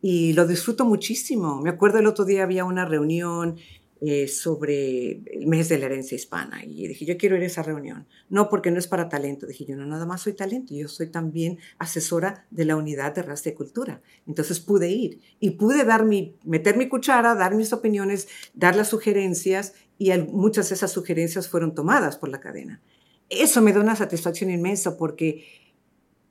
y 0.00 0.32
lo 0.34 0.46
disfruto 0.46 0.84
muchísimo. 0.84 1.60
Me 1.60 1.70
acuerdo 1.70 1.98
el 1.98 2.06
otro 2.06 2.24
día 2.24 2.44
había 2.44 2.64
una 2.64 2.84
reunión 2.84 3.56
eh, 4.00 4.28
sobre 4.28 5.22
el 5.32 5.48
mes 5.48 5.68
de 5.68 5.76
la 5.76 5.86
herencia 5.86 6.14
hispana 6.14 6.64
y 6.64 6.86
dije, 6.86 7.04
yo 7.04 7.16
quiero 7.16 7.36
ir 7.36 7.42
a 7.42 7.46
esa 7.46 7.64
reunión. 7.64 8.06
No, 8.28 8.48
porque 8.48 8.70
no 8.70 8.78
es 8.78 8.86
para 8.86 9.08
talento. 9.08 9.44
Dije, 9.46 9.64
yo 9.64 9.76
no 9.76 9.86
nada 9.86 10.06
más 10.06 10.20
soy 10.20 10.34
talento, 10.34 10.72
yo 10.72 10.86
soy 10.86 11.08
también 11.08 11.58
asesora 11.78 12.46
de 12.50 12.64
la 12.64 12.76
unidad 12.76 13.12
de 13.12 13.22
raza 13.22 13.48
y 13.48 13.54
cultura. 13.54 14.00
Entonces 14.26 14.60
pude 14.60 14.88
ir 14.88 15.20
y 15.40 15.50
pude 15.50 15.84
dar 15.84 16.04
mi, 16.04 16.36
meter 16.44 16.76
mi 16.76 16.88
cuchara, 16.88 17.34
dar 17.34 17.56
mis 17.56 17.72
opiniones, 17.72 18.28
dar 18.54 18.76
las 18.76 18.86
sugerencias 18.86 19.74
y 19.98 20.12
muchas 20.16 20.68
de 20.68 20.76
esas 20.76 20.92
sugerencias 20.92 21.48
fueron 21.48 21.74
tomadas 21.74 22.16
por 22.18 22.28
la 22.28 22.38
cadena. 22.38 22.80
Eso 23.28 23.60
me 23.62 23.72
da 23.72 23.80
una 23.80 23.96
satisfacción 23.96 24.50
inmensa 24.50 24.96
porque 24.96 25.44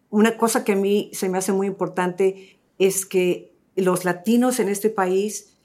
una 0.09 0.37
cosa 0.37 0.63
que 0.63 0.71
a 0.71 0.77
mí 0.77 1.11
se 1.13 1.27
me 1.27 1.37
hace 1.37 1.51
muy 1.51 1.67
importante 1.67 2.59
es 2.79 3.05
que 3.05 3.51
los 3.75 4.05
latinos 4.05 4.61
en 4.61 4.69
este 4.69 4.89
país 4.89 5.56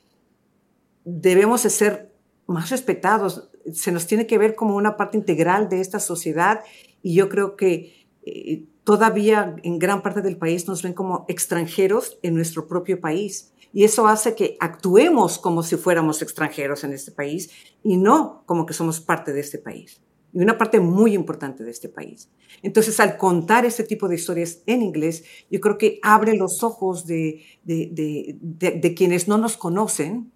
debemos 1.04 1.62
de 1.62 1.70
ser 1.70 2.12
más 2.46 2.70
respetados, 2.70 3.50
se 3.72 3.92
nos 3.92 4.06
tiene 4.06 4.26
que 4.26 4.38
ver 4.38 4.54
como 4.54 4.76
una 4.76 4.96
parte 4.96 5.16
integral 5.16 5.68
de 5.68 5.80
esta 5.80 6.00
sociedad 6.00 6.60
y 7.02 7.14
yo 7.14 7.28
creo 7.28 7.56
que 7.56 8.08
eh, 8.24 8.64
todavía 8.84 9.56
en 9.62 9.78
gran 9.78 10.02
parte 10.02 10.22
del 10.22 10.36
país 10.36 10.66
nos 10.66 10.82
ven 10.82 10.92
como 10.92 11.24
extranjeros 11.28 12.18
en 12.22 12.34
nuestro 12.34 12.66
propio 12.66 13.00
país. 13.00 13.52
Y 13.72 13.84
eso 13.84 14.06
hace 14.06 14.34
que 14.34 14.56
actuemos 14.60 15.38
como 15.38 15.62
si 15.62 15.76
fuéramos 15.76 16.20
extranjeros 16.20 16.84
en 16.84 16.92
este 16.92 17.10
país 17.10 17.50
y 17.82 17.96
no 17.96 18.42
como 18.44 18.66
que 18.66 18.74
somos 18.74 19.00
parte 19.00 19.32
de 19.32 19.40
este 19.40 19.58
país. 19.58 20.02
Y 20.34 20.40
una 20.40 20.58
parte 20.58 20.80
muy 20.80 21.14
importante 21.14 21.62
de 21.62 21.70
este 21.70 21.88
país. 21.88 22.30
Entonces, 22.62 23.00
al 23.00 23.16
contar 23.18 23.64
este 23.64 23.84
tipo 23.84 24.08
de 24.08 24.14
historias 24.14 24.62
en 24.66 24.82
inglés, 24.82 25.24
yo 25.50 25.60
creo 25.60 25.78
que 25.78 26.00
abre 26.02 26.36
los 26.36 26.62
ojos 26.62 27.06
de, 27.06 27.44
de, 27.64 28.38
de 28.40 28.94
quienes 28.94 29.28
no 29.28 29.36
nos 29.36 29.56
conocen, 29.56 30.31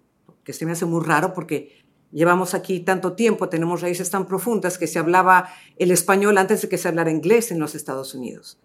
que 0.47 0.53
se 0.53 0.65
me 0.65 0.71
hace 0.71 0.85
muy 0.85 1.03
raro 1.03 1.33
porque 1.33 1.83
llevamos 2.13 2.53
aquí 2.53 2.79
tanto 2.79 3.11
tiempo, 3.17 3.49
tenemos 3.49 3.81
raíces 3.81 4.09
tan 4.09 4.29
profundas 4.29 4.77
que 4.77 4.87
se 4.87 4.97
hablaba 4.97 5.49
el 5.75 5.91
español 5.91 6.37
antes 6.37 6.61
de 6.61 6.69
que 6.69 6.77
se 6.77 6.87
hablara 6.87 7.11
inglés 7.11 7.51
en 7.51 7.59
los 7.59 7.75
Estados 7.75 8.15
Unidos. 8.15 8.57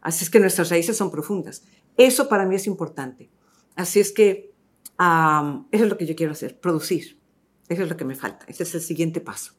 Así 0.00 0.24
es 0.24 0.30
que 0.30 0.40
nuestras 0.40 0.70
raíces 0.70 0.96
son 0.96 1.10
profundas. 1.10 1.66
Eso 1.98 2.30
para 2.30 2.46
mí 2.46 2.54
es 2.54 2.66
importante. 2.66 3.28
Así 3.74 4.00
es 4.00 4.12
que 4.12 4.54
eso 4.98 5.84
es 5.84 5.90
lo 5.90 5.98
que 5.98 6.06
yo 6.06 6.16
quiero 6.16 6.32
hacer, 6.32 6.58
producir. 6.58 7.18
Eso 7.68 7.82
es 7.82 7.90
lo 7.90 7.98
que 7.98 8.06
me 8.06 8.14
falta. 8.14 8.46
Ese 8.48 8.62
es 8.62 8.74
el 8.74 8.80
siguiente 8.80 9.20
paso. 9.20 9.52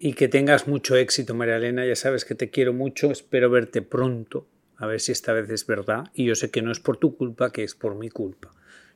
Y 0.00 0.14
que 0.14 0.26
tengas 0.26 0.66
mucho 0.66 0.96
éxito, 0.96 1.36
María 1.36 1.58
Elena. 1.58 1.86
Ya 1.86 1.94
sabes 1.94 2.24
que 2.24 2.34
te 2.34 2.50
quiero 2.50 2.72
mucho. 2.72 3.12
Espero 3.12 3.48
verte 3.48 3.80
pronto. 3.80 4.48
A 4.76 4.86
ver 4.86 4.98
si 4.98 5.12
esta 5.12 5.32
vez 5.32 5.48
es 5.50 5.64
verdad. 5.64 6.10
Y 6.14 6.24
yo 6.24 6.34
sé 6.34 6.50
que 6.50 6.62
no 6.62 6.72
es 6.72 6.80
por 6.80 6.96
tu 6.96 7.16
culpa, 7.16 7.52
que 7.52 7.62
es 7.62 7.76
por 7.76 7.94
mi 7.94 8.10
culpa. 8.10 8.50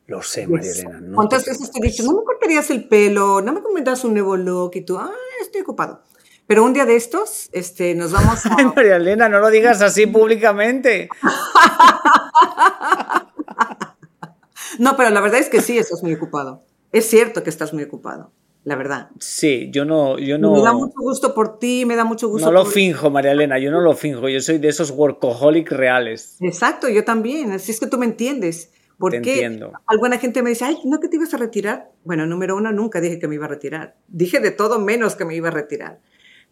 Lo 0.07 0.23
sé, 0.23 0.47
María 0.47 0.71
Elena. 0.71 1.01
¿Cuántas 1.13 1.45
veces 1.45 1.69
te 1.69 1.79
he 1.79 1.81
dicho, 1.81 2.01
no 2.03 2.13
me 2.13 2.23
cortarías 2.23 2.71
el 2.71 2.87
pelo, 2.87 3.41
no 3.41 3.51
me 3.51 3.61
comentas 3.61 4.05
un 4.05 4.13
nuevo 4.13 4.37
look 4.37 4.71
y 4.75 4.81
tú, 4.81 4.97
ah, 4.97 5.11
estoy 5.41 5.61
ocupado? 5.61 6.01
Pero 6.47 6.63
un 6.63 6.71
día 6.71 6.85
de 6.85 6.95
estos, 6.95 7.49
este, 7.51 7.93
nos 7.93 8.13
vamos 8.13 8.45
a... 8.45 8.55
Ay, 8.57 8.65
María 8.73 8.95
Elena, 8.95 9.27
no 9.27 9.39
lo 9.39 9.49
digas 9.49 9.81
así 9.81 10.07
públicamente. 10.07 11.09
no, 14.79 14.95
pero 14.95 15.09
la 15.09 15.19
verdad 15.19 15.41
es 15.41 15.49
que 15.49 15.61
sí, 15.61 15.77
estás 15.77 16.01
muy 16.01 16.13
ocupado. 16.13 16.63
Es 16.93 17.09
cierto 17.09 17.43
que 17.43 17.49
estás 17.49 17.73
muy 17.73 17.83
ocupado, 17.83 18.31
la 18.63 18.77
verdad. 18.77 19.09
Sí, 19.19 19.69
yo 19.73 19.83
no, 19.83 20.17
yo 20.19 20.37
no... 20.37 20.53
Me 20.53 20.61
da 20.61 20.71
mucho 20.71 21.01
gusto 21.01 21.35
por 21.35 21.59
ti, 21.59 21.83
me 21.85 21.97
da 21.97 22.05
mucho 22.05 22.29
gusto 22.29 22.45
No 22.45 22.53
lo 22.53 22.63
finjo, 22.63 23.09
María 23.09 23.33
Elena, 23.33 23.59
yo 23.59 23.71
no 23.71 23.81
lo 23.81 23.93
finjo, 23.93 24.29
yo 24.29 24.39
soy 24.39 24.57
de 24.57 24.69
esos 24.69 24.91
workaholic 24.91 25.69
reales. 25.69 26.37
Exacto, 26.39 26.87
yo 26.87 27.03
también, 27.03 27.51
así 27.51 27.73
es 27.73 27.81
que 27.81 27.87
tú 27.87 27.97
me 27.97 28.05
entiendes. 28.05 28.71
Porque 28.97 29.59
alguna 29.85 30.17
gente 30.17 30.41
me 30.41 30.49
dice, 30.49 30.65
ay, 30.65 30.79
¿no 30.85 30.99
que 30.99 31.07
te 31.07 31.17
ibas 31.17 31.33
a 31.33 31.37
retirar? 31.37 31.91
Bueno, 32.03 32.25
número 32.25 32.55
uno, 32.55 32.71
nunca 32.71 32.99
dije 32.99 33.19
que 33.19 33.27
me 33.27 33.35
iba 33.35 33.45
a 33.45 33.49
retirar. 33.49 33.95
Dije 34.07 34.39
de 34.39 34.51
todo 34.51 34.79
menos 34.79 35.15
que 35.15 35.25
me 35.25 35.35
iba 35.35 35.49
a 35.49 35.51
retirar. 35.51 35.99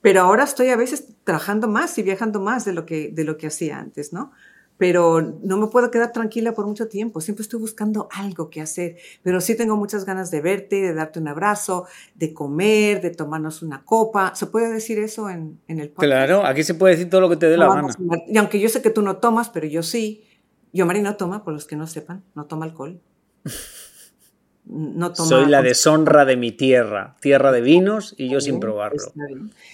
Pero 0.01 0.21
ahora 0.21 0.43
estoy 0.43 0.69
a 0.69 0.75
veces 0.75 1.07
trabajando 1.23 1.67
más 1.67 1.97
y 1.97 2.03
viajando 2.03 2.39
más 2.39 2.63
de 2.63 2.73
lo 2.73 2.85
que, 2.85 3.09
de 3.11 3.23
lo 3.23 3.37
que 3.37 3.47
hacía 3.47 3.79
antes, 3.79 4.13
¿no? 4.13 4.31
Pero 4.77 5.21
no 5.41 5.57
me 5.57 5.67
puedo 5.67 5.89
quedar 5.89 6.11
tranquila 6.11 6.53
por 6.53 6.67
mucho 6.67 6.87
tiempo. 6.87 7.21
Siempre 7.21 7.41
estoy 7.41 7.59
buscando 7.59 8.09
algo 8.11 8.49
que 8.49 8.61
hacer. 8.61 8.97
Pero 9.23 9.39
sí 9.41 9.55
tengo 9.55 9.77
muchas 9.77 10.05
ganas 10.05 10.29
de 10.31 10.41
verte, 10.41 10.81
de 10.81 10.93
darte 10.93 11.19
un 11.19 11.29
abrazo, 11.29 11.87
de 12.13 12.33
comer, 12.33 13.01
de 13.01 13.09
tomarnos 13.09 13.63
una 13.63 13.83
copa. 13.85 14.35
¿Se 14.35 14.47
puede 14.47 14.71
decir 14.71 14.99
eso 14.99 15.29
en, 15.29 15.59
en 15.67 15.79
el 15.79 15.89
podcast? 15.89 16.11
Claro, 16.11 16.45
aquí 16.45 16.63
se 16.63 16.75
puede 16.75 16.95
decir 16.95 17.09
todo 17.09 17.21
lo 17.21 17.29
que 17.29 17.37
te 17.37 17.47
dé 17.47 17.57
la 17.57 17.69
gana. 17.69 17.87
Y 18.27 18.37
aunque 18.37 18.59
yo 18.59 18.67
sé 18.69 18.81
que 18.81 18.89
tú 18.89 19.01
no 19.01 19.17
tomas, 19.17 19.49
pero 19.49 19.65
yo 19.65 19.81
sí. 19.81 20.23
Yo, 20.75 20.85
Mari, 20.85 21.01
no 21.01 21.15
toma, 21.15 21.41
por 21.41 21.53
los 21.53 21.63
que 21.63 21.77
no 21.77 21.87
sepan, 21.87 22.21
no 22.35 22.47
toma 22.47 22.65
alcohol. 22.65 22.99
No 24.65 25.13
toma 25.13 25.29
Soy 25.29 25.45
la 25.45 25.61
deshonra 25.61 26.25
de 26.25 26.35
mi 26.35 26.51
tierra, 26.51 27.15
tierra 27.21 27.53
de 27.53 27.61
vinos 27.61 28.13
y 28.17 28.27
yo 28.29 28.41
sin 28.41 28.59
probarlo. 28.59 29.13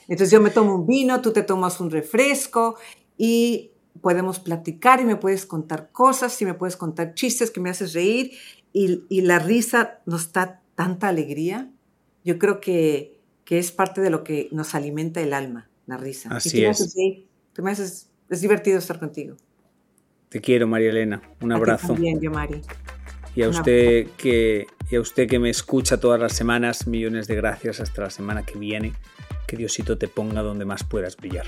Entonces 0.08 0.30
yo 0.30 0.40
me 0.42 0.52
tomo 0.52 0.76
un 0.76 0.86
vino, 0.86 1.20
tú 1.22 1.32
te 1.32 1.42
tomas 1.42 1.80
un 1.80 1.90
refresco 1.90 2.78
y 3.18 3.72
podemos 4.00 4.40
platicar 4.40 5.00
y 5.00 5.06
me 5.06 5.16
puedes 5.16 5.48
contar 5.48 5.90
cosas 5.92 6.40
y 6.40 6.46
me 6.46 6.54
puedes 6.54 6.78
contar 6.78 7.16
chistes 7.16 7.50
que 7.50 7.62
me 7.62 7.72
haces 7.72 7.94
reír 7.94 8.34
y, 8.72 9.22
la 9.22 9.40
risa 9.40 10.02
nos 10.06 10.32
da 10.34 10.62
tanta 10.76 11.08
alegría. 11.08 11.72
Yo 12.24 12.38
creo 12.38 12.62
que, 12.62 13.20
que, 13.44 13.58
es 13.58 13.72
parte 13.72 14.02
de 14.02 14.12
lo 14.12 14.24
que 14.24 14.50
nos 14.52 14.76
alimenta 14.76 15.20
el 15.20 15.34
alma, 15.34 15.68
la 15.88 15.98
risa. 15.98 16.30
Así 16.32 16.64
es. 16.64 16.96
me 17.58 17.72
haces, 17.72 18.10
es 18.30 18.42
divertido 18.42 18.78
estar 18.78 19.00
contigo. 19.00 19.36
Te 20.32 20.40
quiero, 20.40 20.66
María 20.66 20.92
Elena. 20.92 21.22
Un 21.42 21.52
abrazo. 21.52 21.88
También, 21.88 22.22
yo, 22.22 22.32
Mari. 22.32 22.62
Y 23.36 23.44
a, 23.44 23.50
usted 23.50 24.08
que, 24.18 24.66
y 24.90 24.96
a 24.96 25.02
usted 25.02 25.28
que 25.28 25.40
me 25.40 25.50
escucha 25.50 26.00
todas 26.00 26.22
las 26.22 26.32
semanas, 26.32 26.88
millones 26.88 27.28
de 27.28 27.36
gracias 27.36 27.82
hasta 27.82 28.04
la 28.04 28.10
semana 28.10 28.46
que 28.46 28.58
viene. 28.58 28.94
Que 29.46 29.58
Diosito 29.58 29.98
te 29.98 30.08
ponga 30.08 30.42
donde 30.42 30.64
más 30.64 30.86
puedas 30.86 31.18
brillar. 31.18 31.48